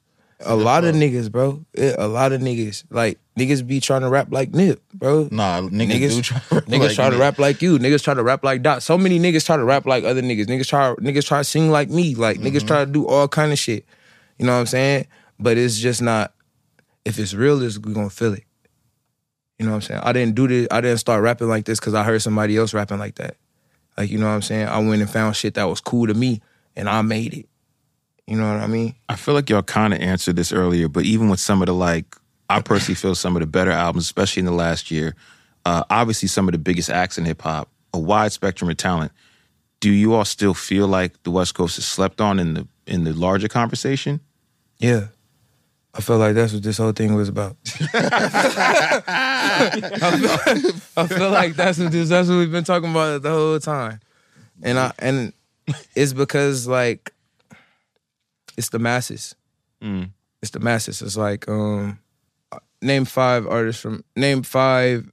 [0.44, 1.64] A lot of niggas, bro.
[1.78, 2.84] Yeah, a lot of niggas.
[2.90, 5.28] Like niggas be trying to rap like Nip, bro.
[5.32, 7.78] Nah, niggas, Niggas- do try to rap Niggas like try to rap like you.
[7.78, 8.82] Niggas try to rap like Dot.
[8.82, 10.48] So many niggas try to rap like other niggas.
[10.48, 12.16] Niggas try niggas try to sing like me.
[12.16, 12.48] Like Mm-hmm.
[12.48, 13.86] niggas try to do all kind of shit.
[14.40, 15.06] You know what I'm saying?
[15.40, 16.34] But it's just not.
[17.06, 18.44] If it's real, it's we gonna feel it.
[19.58, 20.02] You know what I'm saying?
[20.04, 20.68] I didn't do this.
[20.72, 23.38] I didn't start rapping like this because I heard somebody else rapping like that.
[23.98, 24.68] Like you know what I'm saying?
[24.68, 26.42] I went and found shit that was cool to me,
[26.76, 27.48] and I made it.
[28.28, 28.96] You know what I mean?
[29.10, 31.74] I feel like y'all kind of answered this earlier, but even with some of the
[31.74, 32.16] like,
[32.50, 35.16] I personally feel some of the better albums, especially in the last year.
[35.66, 39.12] Uh, obviously, some of the biggest acts in hip hop, a wide spectrum of talent.
[39.80, 43.04] Do you all still feel like the West Coast is slept on in the in
[43.04, 44.22] the larger conversation?
[44.80, 45.08] Yeah.
[45.94, 47.58] I feel like that's what this whole thing was about.
[47.94, 49.72] I,
[50.16, 53.60] feel, I feel like that's what this, that's what we've been talking about the whole
[53.60, 54.00] time.
[54.64, 55.34] And I and
[55.96, 57.14] it's because like
[58.58, 59.36] it's the masses.
[59.82, 60.12] Mm.
[60.42, 61.02] It's the masses.
[61.02, 62.00] It's like um
[62.82, 65.12] name five artists from name five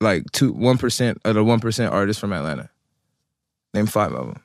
[0.00, 2.70] like two one percent of the one percent artists from Atlanta.
[3.74, 4.42] Name five of them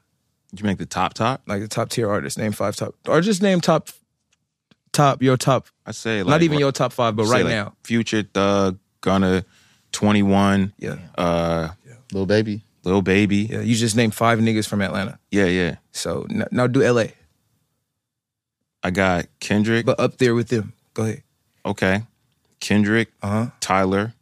[0.56, 1.42] you make the top top?
[1.48, 2.38] like the top tier artists.
[2.38, 3.90] Name five top, or just name top
[4.92, 7.52] top your top I say like not even your top five, but say, right like,
[7.54, 7.74] now.
[7.84, 9.46] Future, Thug, Gunna,
[9.92, 10.98] Twenty One, Yeah.
[11.18, 11.70] uh,
[12.12, 12.62] Little baby.
[12.84, 13.50] Little Baby.
[13.52, 13.60] Yeah.
[13.62, 15.20] You just named five niggas from Atlanta.
[15.30, 15.76] Yeah, yeah.
[15.92, 17.08] So n- now do LA.
[18.82, 19.86] I got Kendrick.
[19.86, 20.72] But up there with them.
[20.94, 21.24] Go ahead.
[21.66, 22.04] okay,
[22.62, 23.48] Kendrick, Uh-huh.
[23.60, 24.14] Tyler.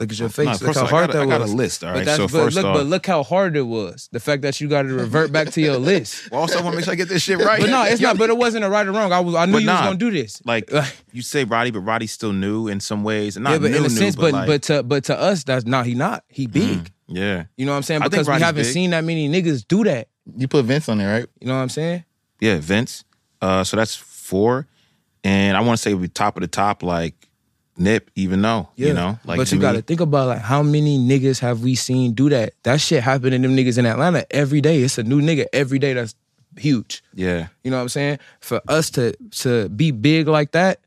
[0.00, 0.48] Look at your face.
[0.48, 1.98] first look how all, I hard got a- that I got a list, all But
[2.06, 4.08] that's- So but first look, off- but look how hard it was.
[4.12, 6.30] The fact that you got to revert back to your list.
[6.30, 7.60] Well, also, I want to make sure I get this shit right.
[7.60, 8.16] But no, it's not.
[8.16, 9.12] But it wasn't a right or wrong.
[9.12, 9.34] I was.
[9.34, 10.40] I knew But you nah, was gonna do this.
[10.46, 10.70] Like
[11.12, 13.76] you say, Roddy, but Roddy's still new in some ways, and not yeah, but new,
[13.76, 15.84] in a new, sense, but, but like, but to but to us, that's not.
[15.84, 16.24] He not.
[16.28, 16.90] He big.
[17.06, 18.00] yeah, You know what I'm saying?
[18.00, 18.72] I think Because we haven't big.
[18.72, 20.08] seen that many niggas do that.
[20.36, 21.26] You put Vince on there, right?
[21.40, 22.04] You know what I'm saying?
[22.40, 23.04] yeah, Vince.
[23.42, 24.66] Uh, so that's four,
[25.24, 27.14] and I want to say we top of the top, like
[27.76, 30.62] Nip, even though you know, like but you me- got to think about like how
[30.62, 32.52] many niggas have we seen do that?
[32.64, 34.82] That shit happening to them niggas in Atlanta every day.
[34.82, 36.14] It's a new nigga every day that's
[36.58, 37.02] huge.
[37.14, 38.18] yeah, You know what I'm saying?
[38.40, 40.80] For us to to be big like that,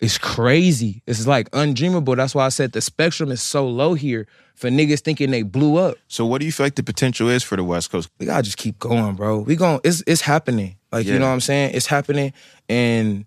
[0.00, 1.02] it's crazy.
[1.06, 2.16] It's like undreamable.
[2.16, 5.76] That's why I said the spectrum is so low here for niggas thinking they blew
[5.76, 5.96] up.
[6.06, 8.08] So what do you feel like the potential is for the West Coast?
[8.18, 9.40] We gotta just keep going, bro.
[9.40, 10.76] We going it's it's happening.
[10.92, 11.14] Like Yeah.
[11.14, 11.74] you know what I'm saying?
[11.74, 12.32] It's happening
[12.68, 13.24] and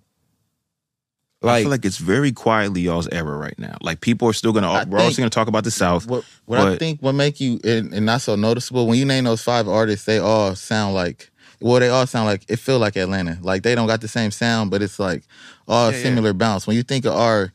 [1.50, 3.78] I feel like it's very quietly y'all's era right now.
[3.82, 6.08] Like people are still gonna, I we're also gonna talk about the South.
[6.08, 9.24] What what I think what make you and, and not so noticeable when you name
[9.24, 12.96] those five artists, they all sound like well, they all sound like it feel like
[12.96, 13.38] Atlanta.
[13.42, 15.24] Like they don't got the same sound, but it's like
[15.68, 16.04] all Yeah, yeah.
[16.04, 16.68] similar bounce.
[16.68, 17.52] When you think of our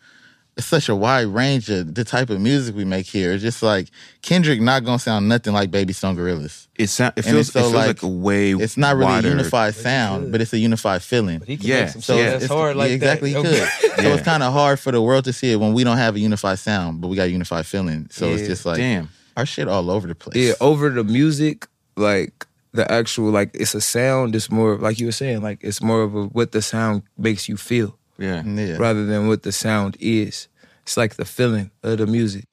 [0.56, 3.32] it's such a wide range of the type of music we make here.
[3.32, 3.88] It's just like
[4.22, 6.66] Kendrick not gonna sound nothing like Baby Stone Gorillas.
[6.76, 8.52] It sound, it feels, so it feels like, like- a way.
[8.52, 11.42] It's not really wider- a unified sound, but it's a unified feeling.
[11.46, 13.44] he can Yeah, make some so yeah, It's- hard like yeah, exactly that.
[13.44, 14.02] he could.
[14.02, 16.16] So it's kind of hard for the world to see it when we don't have
[16.16, 18.08] a unified sound, but we got a unified feeling.
[18.10, 19.08] So it's just like Damn.
[19.36, 20.36] our shit all over the place.
[20.36, 25.06] Yeah, over the music, like the actual like it's a sound, it's more like you
[25.06, 28.42] were saying, like it's more of a what the sound makes you feel Yeah.
[28.44, 28.76] yeah.
[28.76, 30.48] rather than what the sound is.
[30.82, 32.44] It's like the feeling of the music.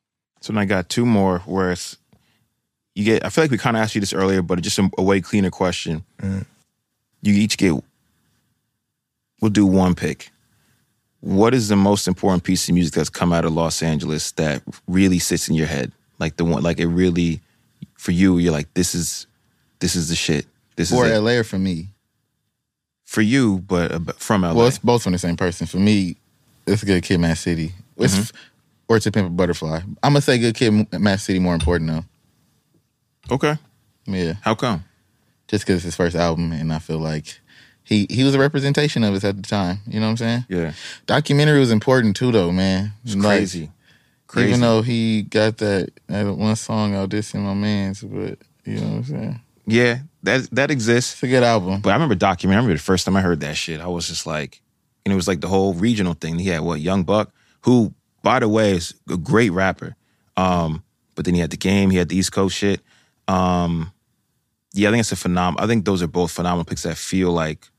[0.42, 1.98] So then I got two more where it's
[2.96, 3.26] you get.
[3.26, 5.22] I feel like we kind of asked you this earlier, but just a, a way
[5.22, 6.04] cleaner question.
[6.22, 6.46] Mm.
[7.22, 7.74] You each get.
[9.42, 10.30] We'll do one pick.
[11.20, 14.62] What is the most important piece of music that's come out of Los Angeles that
[14.88, 15.92] really sits in your head?
[16.20, 17.40] Like the one, like it really,
[17.96, 19.26] for you, you're like, this is,
[19.80, 20.46] this is the shit.
[20.76, 21.20] This For is it.
[21.22, 21.88] LA or for me?
[23.14, 24.54] For you, but uh, from LA.
[24.54, 25.68] Well, it's both from the same person.
[25.68, 26.18] For me,
[26.66, 27.72] it's Good Kid, Mad City.
[27.98, 28.38] It's Mm-hmm.
[28.90, 29.78] or to Pimp a Butterfly.
[30.02, 33.36] I'm gonna say Good Kid, Mad City more important though.
[33.36, 33.58] okay.
[34.06, 34.84] Yeah, How come?
[35.48, 37.40] just because it's his first album, and I feel like
[37.84, 39.80] he he was a representation of us at the time.
[39.88, 40.46] You know what I'm saying?
[40.50, 40.74] Yeah,
[41.06, 42.92] Documentary was important too, though, man.
[43.06, 43.70] it's Like, crazy.
[44.28, 44.50] Crazy.
[44.50, 48.88] Even though he got that, that one song out dissing my man's, but you know
[48.88, 49.42] what I'm saying?
[49.68, 51.14] yeah, that that exists.
[51.14, 51.82] It's a good album.
[51.82, 52.58] But I remember documentary.
[52.58, 53.80] I remember the first time I heard that shit.
[53.82, 54.62] I was just like,
[55.06, 56.40] and it was like the whole regional thing.
[56.40, 59.96] He had what Young Buck, who by the way is a great rapper.
[60.38, 60.84] Um,
[61.16, 61.90] but then he had the game.
[61.92, 62.82] He had the East Coast shit.
[63.28, 63.92] Um,
[64.74, 65.64] yeah, I think it's a phenomenal.
[65.64, 67.70] I think those are both phenomenal picks that feel like,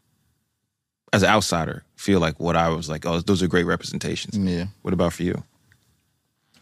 [1.12, 3.05] as an outsider, feel like what I was like.
[3.07, 4.36] Oh, those are great representations.
[4.38, 5.42] Yeah, What about for you?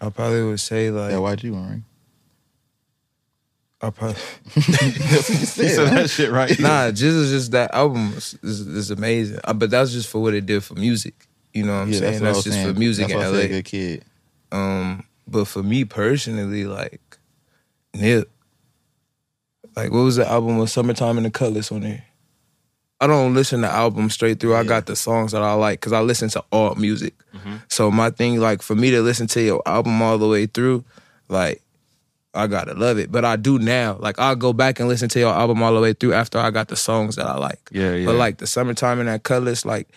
[0.01, 1.83] I probably would say like that YG one, right?
[3.83, 4.16] I probably
[4.55, 6.59] You said that shit right.
[6.61, 6.91] nah.
[6.91, 9.41] Jizz is just that album is, is, is amazing.
[9.43, 11.26] Uh, but that's just for what it did for music.
[11.53, 12.12] You know what I'm yeah, saying?
[12.14, 12.72] what That's, just saying.
[12.72, 13.39] for music That's in LA.
[13.41, 14.05] said Good Kid.
[14.53, 17.01] Um, but for me personally, like
[17.95, 18.30] Nip,
[19.76, 22.05] like what was the album with "Summertime in the Cutlass" on there?
[23.01, 24.55] I don't listen to albums straight through.
[24.55, 27.14] I got the songs that I like because I listen to all music.
[27.66, 30.85] So my thing, like for me to listen to your album all the way through,
[31.28, 31.61] like
[32.35, 33.12] I gotta love it.
[33.12, 33.97] But I do now.
[34.01, 36.51] Like I'll go back and listen to your album all the way through after I
[36.51, 37.61] got the songs that I like.
[37.70, 38.07] Yeah, yeah.
[38.07, 39.89] But like the summertime and that Cutlass, like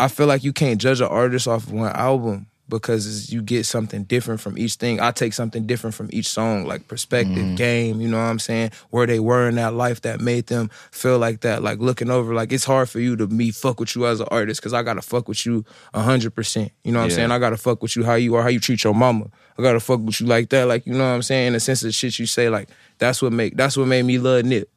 [0.00, 3.64] I feel like you can't judge an artist off of one album because you get
[3.64, 5.00] something different from each thing.
[5.00, 7.54] I take something different from each song, like perspective, Mm-hmm.
[7.54, 8.72] game, you know what I'm saying?
[8.90, 11.62] Where they were in that life that made them feel like that.
[11.62, 14.26] Like looking over, like it's hard for you to me fuck with you as an
[14.32, 16.72] artist because I gotta fuck with you hundred percent.
[16.82, 17.30] You know what I'm saying?
[17.30, 19.28] I gotta fuck with you how you are, how you treat your mama.
[19.58, 20.66] I gotta fuck with you like that.
[20.68, 21.48] Like, you know what I'm saying?
[21.48, 24.18] In the sense of shit you say, like that's what make that's what made me
[24.18, 24.68] love Nip.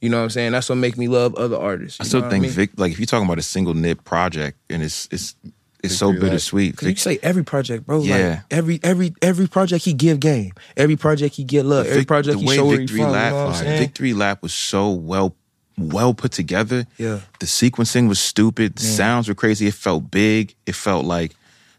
[0.00, 0.52] You know what I'm saying?
[0.52, 2.00] That's what make me love other artists.
[2.00, 2.50] I still know what think mean?
[2.50, 5.34] Vic, like if you're talking about a single nip project and it's it's
[5.82, 6.30] it's so Victory Lap.
[6.30, 6.76] bittersweet.
[6.76, 8.02] Cause you say every project, bro.
[8.02, 8.28] Yeah.
[8.28, 10.52] Like every every every project he give game.
[10.76, 11.86] Every project he get love.
[11.86, 13.12] Every project the he way show where he Victory from.
[13.12, 13.78] Lap, you know what I'm?
[13.78, 15.34] Victory Lap was so well
[15.78, 16.86] well put together.
[16.98, 17.20] Yeah.
[17.40, 18.76] The sequencing was stupid.
[18.76, 19.66] The sounds were crazy.
[19.66, 20.54] It felt big.
[20.66, 21.34] It felt like,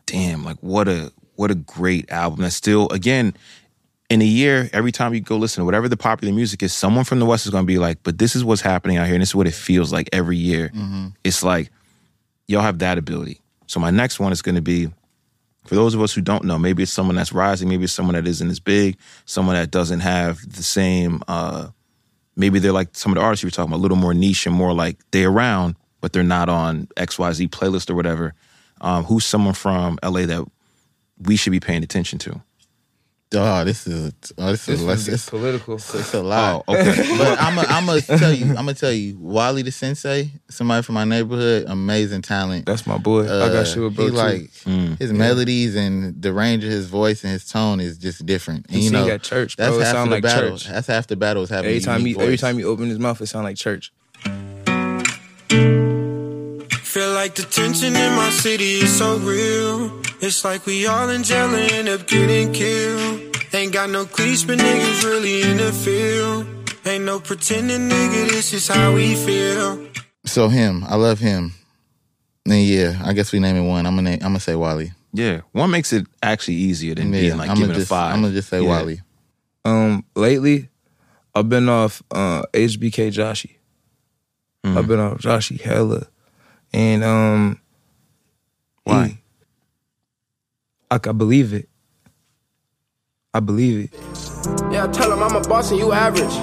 [0.05, 2.41] damn, like what a what a great album.
[2.41, 3.33] That's still again,
[4.09, 7.03] in a year, every time you go listen to whatever the popular music is, someone
[7.03, 9.15] from the West is going to be like, but this is what's happening out here.
[9.15, 10.71] And this is what it feels like every year.
[11.23, 11.71] It's like,
[12.47, 13.41] y'all have that ability.
[13.67, 14.89] So my next one is going to be
[15.67, 18.15] for those of us who don't know, maybe it's someone that's rising, maybe it's someone
[18.15, 21.67] that isn't as big, someone that doesn't have the same, uh,
[22.37, 24.45] maybe they're like some of the artists you were talking about, a little more niche
[24.45, 28.33] and more like they're around, but they're not on XYZ playlist or whatever.
[28.79, 30.45] Um, who's someone from LA that
[31.19, 32.41] we should be paying attention to?
[33.33, 35.03] Oh, this is oh, this, This is one less.
[35.05, 35.75] gets It's, political.
[35.75, 36.63] it's a lot.
[36.65, 36.95] Oh, okay.
[37.17, 38.45] but I'm gonna I'm gonna tell you.
[38.51, 39.17] I'm gonna tell you.
[39.19, 42.65] Wally the Sensei, somebody from my neighborhood, amazing talent.
[42.65, 43.25] That's my boy.
[43.25, 44.15] I Uh, got you a bro he too.
[44.15, 44.97] like Mm.
[44.97, 48.65] his melodies and the range of his voice and his tone is just different.
[48.67, 49.75] And He you sing know, at church, that's.
[49.75, 50.51] It half sound the like battle.
[50.51, 50.67] church.
[50.69, 52.97] That's half the battle is having every time he unique every time he open his
[52.97, 53.91] mouth, it sound like church.
[56.81, 59.91] Feel like the tension in my city is so real.
[60.19, 63.37] It's like we all in jail and end up getting killed.
[63.53, 66.47] Ain't got no cleats, but niggas really in the field.
[66.85, 69.87] Ain't no pretending, nigga, this is how we feel.
[70.25, 71.53] So him, I love him.
[72.45, 73.85] And yeah, I guess we name it one.
[73.85, 74.91] I'm gonna name, I'm gonna say Wally.
[75.13, 77.89] Yeah, one makes it actually easier than Yeah, being like I'm giving gonna a just
[77.89, 78.13] five.
[78.13, 78.69] I'm gonna just say Yeah.
[78.69, 79.01] Wally.
[79.65, 80.69] Um, lately,
[81.35, 83.55] I've been off uh, HBK Joshy.
[84.65, 84.77] Mm-hmm.
[84.77, 86.07] I've been off Joshy hella,
[86.73, 87.59] and um,
[88.83, 89.19] Why?
[90.89, 91.69] I can believe it.
[93.33, 93.99] I believe it.
[94.71, 96.33] Yeah, I tell him I'm a boss and you average.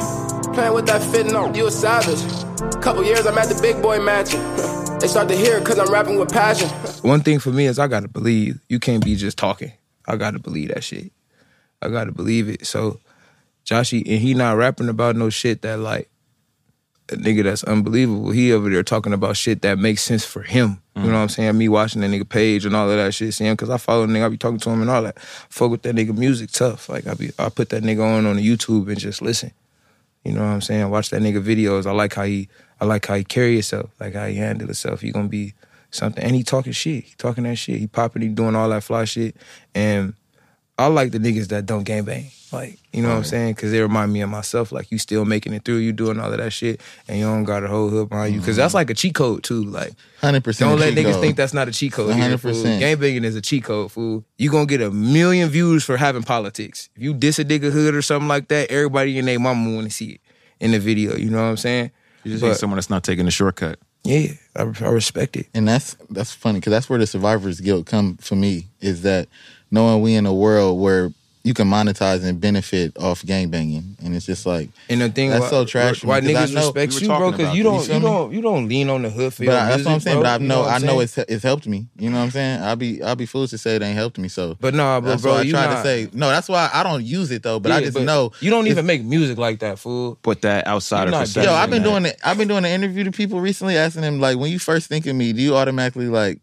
[0.55, 2.21] Playing with that fit, no, you a savage.
[2.83, 4.41] Couple years I'm at the big boy mansion.
[5.01, 6.69] they start to hear it cause I'm rapping with passion.
[7.03, 8.61] One thing for me is I gotta believe.
[8.69, 9.73] You can't be just talking.
[10.07, 11.11] I gotta believe that shit.
[11.81, 12.67] I gotta believe it.
[12.67, 13.01] So,
[13.65, 16.11] Joshy, and he not rapping about no shit that like
[17.11, 18.31] a nigga that's unbelievable.
[18.31, 20.81] He over there talking about shit that makes sense for him.
[20.97, 21.13] You know mm.
[21.13, 21.59] what I'm saying?
[21.59, 24.13] Me watching that nigga page and all of that shit, seeing because I follow the
[24.13, 25.19] nigga, I be talking to him and all that.
[25.19, 26.89] Fuck with that nigga music tough.
[26.89, 29.53] Like I be, I put that nigga on on the YouTube and just listen.
[30.25, 30.89] You know what I'm saying?
[30.89, 31.87] Watch that nigga videos.
[31.87, 32.49] I like how he,
[32.81, 35.03] I like how he carry himself, like how he handle himself.
[35.03, 35.53] He gonna be
[35.91, 37.05] something, and he talking shit.
[37.05, 37.79] He talking that shit.
[37.79, 38.23] He popping.
[38.23, 39.37] He doing all that fly shit.
[39.75, 40.15] And
[40.79, 42.31] I like the niggas that don't gangbang.
[42.53, 43.55] Like you know what I'm saying?
[43.55, 44.71] Because they remind me of myself.
[44.71, 45.79] Like you still making it through.
[45.79, 48.41] You doing all of that shit, and you don't got a whole hood behind you.
[48.41, 48.77] Because that's mm-hmm.
[48.79, 49.65] like a cheat code too.
[49.65, 50.71] Like Hundred percent.
[50.71, 52.15] don't let niggas think that's not a cheat code.
[52.15, 52.53] here, fool.
[52.53, 52.81] 100%.
[52.81, 54.25] Gangbanging is a cheat code, fool.
[54.39, 56.89] You gonna get a million views for having politics.
[56.95, 59.89] If you diss a nigga hood or something like that, everybody in their mama want
[59.89, 60.21] to see it
[60.61, 61.17] in the video.
[61.17, 61.91] You know what I'm saying?
[62.23, 63.79] You just But- need someone that's not taking the shortcut.
[64.05, 65.47] Yeah, I, I respect it.
[65.55, 69.29] and that's that's funny because that's where the survivor's guilt come for me is that
[69.75, 71.11] knowing we in a world where
[71.47, 75.43] you can monetize and benefit off gangbanging, and it's just like And the thing That's
[75.43, 77.31] why, so trash for me, Why 'cause I niggas know- respect you, bro?
[77.33, 79.61] Because you don't, you you, don't, you don't lean on the hood for But your
[79.61, 80.17] I- that's what I'm saying.
[80.17, 80.23] bro.
[80.23, 81.87] But I You know, I I'm know it's it's helped me.
[81.99, 82.63] You know what I'm saying?
[82.63, 84.29] I'll be I'll be foolish to say it ain't helped me.
[84.29, 86.31] So, But nah, bro, that's bro, I you try not, to say no.
[86.31, 87.61] That's why I don't use it though.
[87.61, 90.17] But I Yeah, just know you don't even make music like that, fool.
[90.23, 91.51] Put that outsider You're perception.
[91.53, 91.89] Yo, I've been that.
[91.91, 92.19] doing it.
[92.25, 95.05] I've been doing an interview to people recently, asking them like, when you first think
[95.05, 96.39] of me, do you automatically like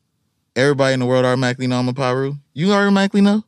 [0.56, 2.36] everybody in the world automatically know I'm a Piru?
[2.54, 3.44] You automatically know?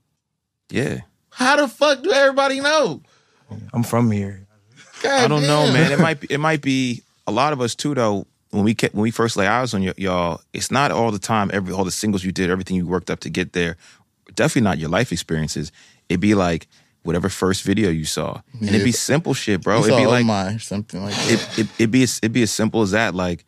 [0.70, 1.02] Yeah.
[1.30, 3.02] How the fuck do everybody know?
[3.74, 4.48] I'm from here.
[5.02, 5.92] God I don't know, man.
[5.92, 6.28] It might be.
[6.30, 8.26] It might be a lot of us too, though.
[8.52, 11.20] When we kept, when we first lay eyes on y- y'all, it's not all the
[11.20, 11.50] time.
[11.54, 13.78] Every all the singles you did, everything you worked up to get there.
[14.36, 15.72] Definitely not your life experiences.
[16.08, 16.68] It'd be like
[17.04, 19.78] whatever first video you saw, and it'd be simple shit, bro.
[19.78, 21.32] You it'd saw be like Omar or something like that.
[21.32, 23.44] it, it, it'd be as, it'd be as simple as that, like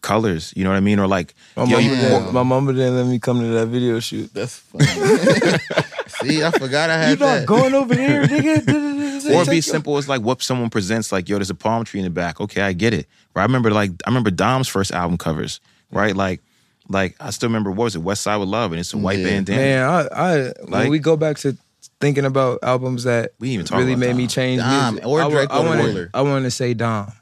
[0.00, 0.52] colors.
[0.56, 0.98] You know what I mean?
[0.98, 3.66] Or like My yo, mama, you, didn't, my mama didn't let me come to that
[3.68, 4.32] video shoot.
[4.34, 4.86] That's funny.
[6.08, 7.46] See, I forgot I had You not that.
[7.46, 9.34] going over there, nigga?
[9.34, 12.04] or be simple as like what someone presents, like, yo, there's a palm tree in
[12.04, 12.40] the back.
[12.40, 13.06] Okay, I get it.
[13.34, 13.42] Right?
[13.42, 15.60] I remember like I remember Dom's first album covers,
[15.92, 16.16] right?
[16.16, 16.40] Like
[16.88, 19.18] like I still remember what was it, West Side with Love, and it's a white
[19.18, 19.24] Yeah.
[19.26, 19.58] bandana.
[19.60, 21.56] Man, I, I when we go back to
[22.00, 25.30] thinking about albums that We even talk really about made me change Dom, music, or
[25.30, 26.10] Drake I or wanna- Boiler.
[26.14, 27.12] I want to say Dom.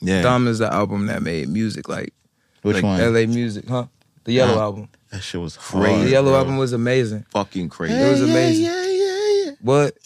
[0.00, 0.22] Yeah.
[0.22, 2.12] Dom is the album that made music like
[2.62, 3.00] Which like one?
[3.00, 3.26] L.A.
[3.26, 3.86] music, huh?
[4.24, 4.62] The Yellow Dom.
[4.62, 4.88] album.
[5.10, 6.04] That shit was crazy.
[6.04, 6.38] the Yellow bro.
[6.38, 7.24] album was amazing.
[7.30, 7.94] fucking crazy.
[7.94, 8.64] It was amazing.
[8.64, 9.50] Yeah, yeah, yeah.
[9.60, 9.96] What?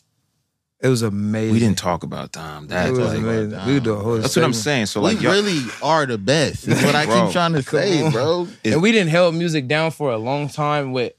[0.83, 1.53] It was amazing.
[1.53, 2.65] we didn't talk about Dom.
[2.71, 3.51] It was like, amazing.
[3.51, 3.67] Dom.
[3.67, 4.87] We would do a whole that's what I'm saying.
[4.87, 6.67] So we like, yo, really are the best.
[6.69, 8.13] Is what I keep trying to say, on.
[8.13, 8.49] bro.
[8.65, 11.13] and we didn't held music down for a long time with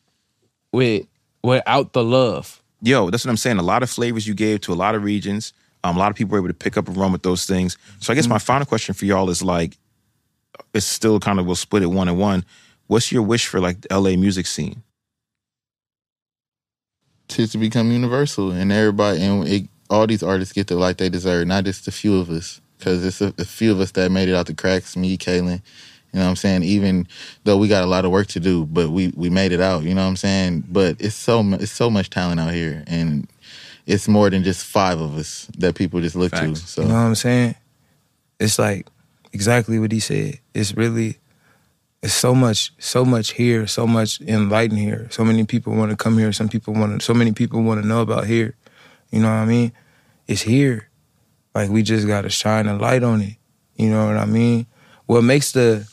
[0.72, 1.06] with
[1.44, 2.62] without the love.
[2.82, 3.58] yo, that's what I'm saying.
[3.58, 5.54] A lot of flavors you gave to a lot of regions.
[5.84, 7.78] Um, a lot of people were able to pick up and run with those things.
[8.00, 9.78] So I guess my final question for y'all is like,
[10.74, 12.46] it's still kind of we'll split it one and one.
[12.88, 14.84] What's your wish for like the LA music scene?
[17.32, 21.10] to, to become universal and everybody and it, all these artists get the light they
[21.10, 22.62] deserve, not just a few of us.
[22.78, 24.96] Because it's a, a few of us that made it out the cracks.
[24.98, 25.62] Me, Kalan,
[26.12, 26.64] you know what I'm saying.
[26.64, 27.08] Even
[27.44, 29.84] though we got a lot of work to do, but we we made it out.
[29.84, 30.64] You know what I'm saying.
[30.68, 33.28] But it's so it's so much talent out here, and
[33.86, 36.62] it's more than just five of us that people just look Facts.
[36.62, 36.68] to.
[36.68, 37.56] So You know what I'm saying?
[38.40, 38.88] It's like
[39.34, 40.40] exactly what he said.
[40.54, 41.18] It's really
[42.02, 45.08] it's so much so much here, so much enlightened here.
[45.12, 47.82] So many people want to come here, some people want to so many people want
[47.82, 48.56] to know about here.
[49.12, 49.72] You know what I mean?
[50.28, 50.90] It's here.
[51.54, 53.36] Like we just got to shine a light on it.
[53.76, 54.68] You know what I mean?
[55.06, 55.88] What makes the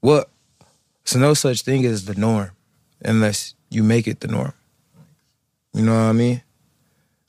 [0.00, 0.28] what
[1.04, 2.50] so no such thing as the norm
[3.04, 4.52] unless you make it the norm.
[5.72, 6.42] You know what I mean?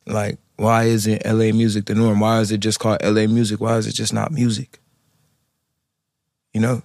[0.06, 2.20] Like, why isn't LA music the norm?
[2.20, 3.60] Why is it just called LA music?
[3.60, 4.80] Why is it just not music?
[6.53, 6.84] You know?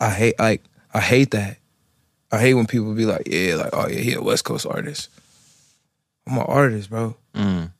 [0.00, 0.62] I hate like
[0.92, 1.58] I hate that.
[2.30, 5.10] I hate when people be like, yeah, like, oh yeah, he a West Coast artist.
[6.26, 7.16] I'm an artist, bro.
[7.34, 7.70] Mm.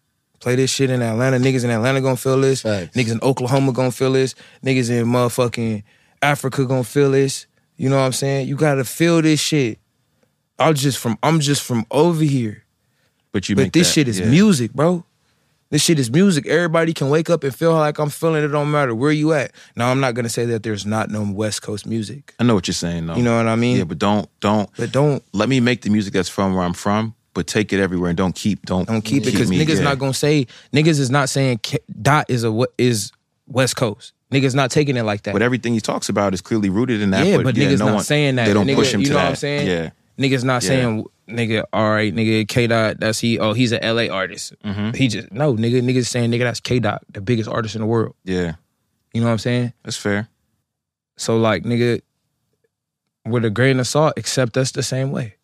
[0.40, 1.38] Play this shit in Atlanta.
[1.38, 2.62] Niggas in Atlanta gonna feel this.
[2.62, 2.96] Facts.
[2.96, 4.34] Niggas in Oklahoma gonna feel this.
[4.64, 5.82] Niggas in motherfucking
[6.20, 7.46] Africa gonna feel this.
[7.76, 8.48] You know what I'm saying?
[8.48, 9.78] You gotta feel this shit.
[10.58, 12.61] I'm just from I'm just from over here.
[13.32, 14.26] But you But this that- shit is yeah.
[14.26, 15.04] music, bro.
[15.70, 16.46] This shit is music.
[16.46, 18.48] Everybody can wake up and feel like I'm feeling it.
[18.48, 19.52] Don't matter where you at.
[19.74, 22.34] Now I'm not gonna say that there's not no West Coast music.
[22.38, 23.16] I know what you're saying, though.
[23.16, 23.78] You know what I mean?
[23.78, 26.74] Yeah, but don't don't But don't let me make the music that's from where I'm
[26.74, 29.84] from, but take it everywhere and don't keep don't don't keep it because niggas yeah.
[29.84, 31.60] not gonna say niggas is not saying
[32.02, 33.10] Dot is a what is
[33.46, 34.12] West Coast.
[34.30, 35.32] Niggas not taking it like that.
[35.32, 37.26] But everything he talks about is clearly rooted in that.
[37.26, 38.46] yeah, but, niggas no not one- saying that.
[38.46, 39.24] They don't push him You to know that.
[39.24, 39.66] what I'm saying?
[39.66, 40.68] Yeah, Niggas not Yeah.
[40.68, 41.64] saying nigga.
[41.72, 42.46] All right, nigga.
[42.48, 43.00] K Dot.
[43.00, 43.38] That's he.
[43.38, 44.54] Oh, he's an LA artist.
[44.64, 44.92] Mm-hmm.
[44.96, 45.82] He just no nigga.
[45.82, 46.40] Niggas saying nigga.
[46.44, 48.14] That's K Dot, the biggest artist in the world.
[48.24, 48.54] yeah,
[49.14, 49.72] You know what I'm saying?
[49.84, 50.28] that's fair.
[51.16, 52.00] So like nigga,
[53.26, 55.36] with a grain of salt, accept us the same way.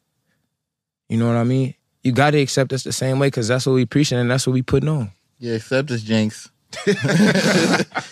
[1.08, 1.74] You know what I mean?
[2.02, 4.46] You got to accept us the same way because that's what we preaching and that's
[4.46, 5.10] what we putting on.
[5.38, 6.50] yeah, accept us, Jinx.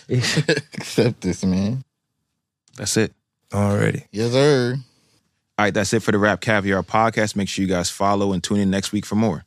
[0.08, 1.84] accept this, man.
[2.76, 3.12] That's it.
[3.54, 4.04] Already.
[4.12, 4.76] Yes, sir.
[5.58, 7.34] All right, that's it for the RapCaviar podcast.
[7.34, 9.45] Make sure you guys follow and tune in next week for more.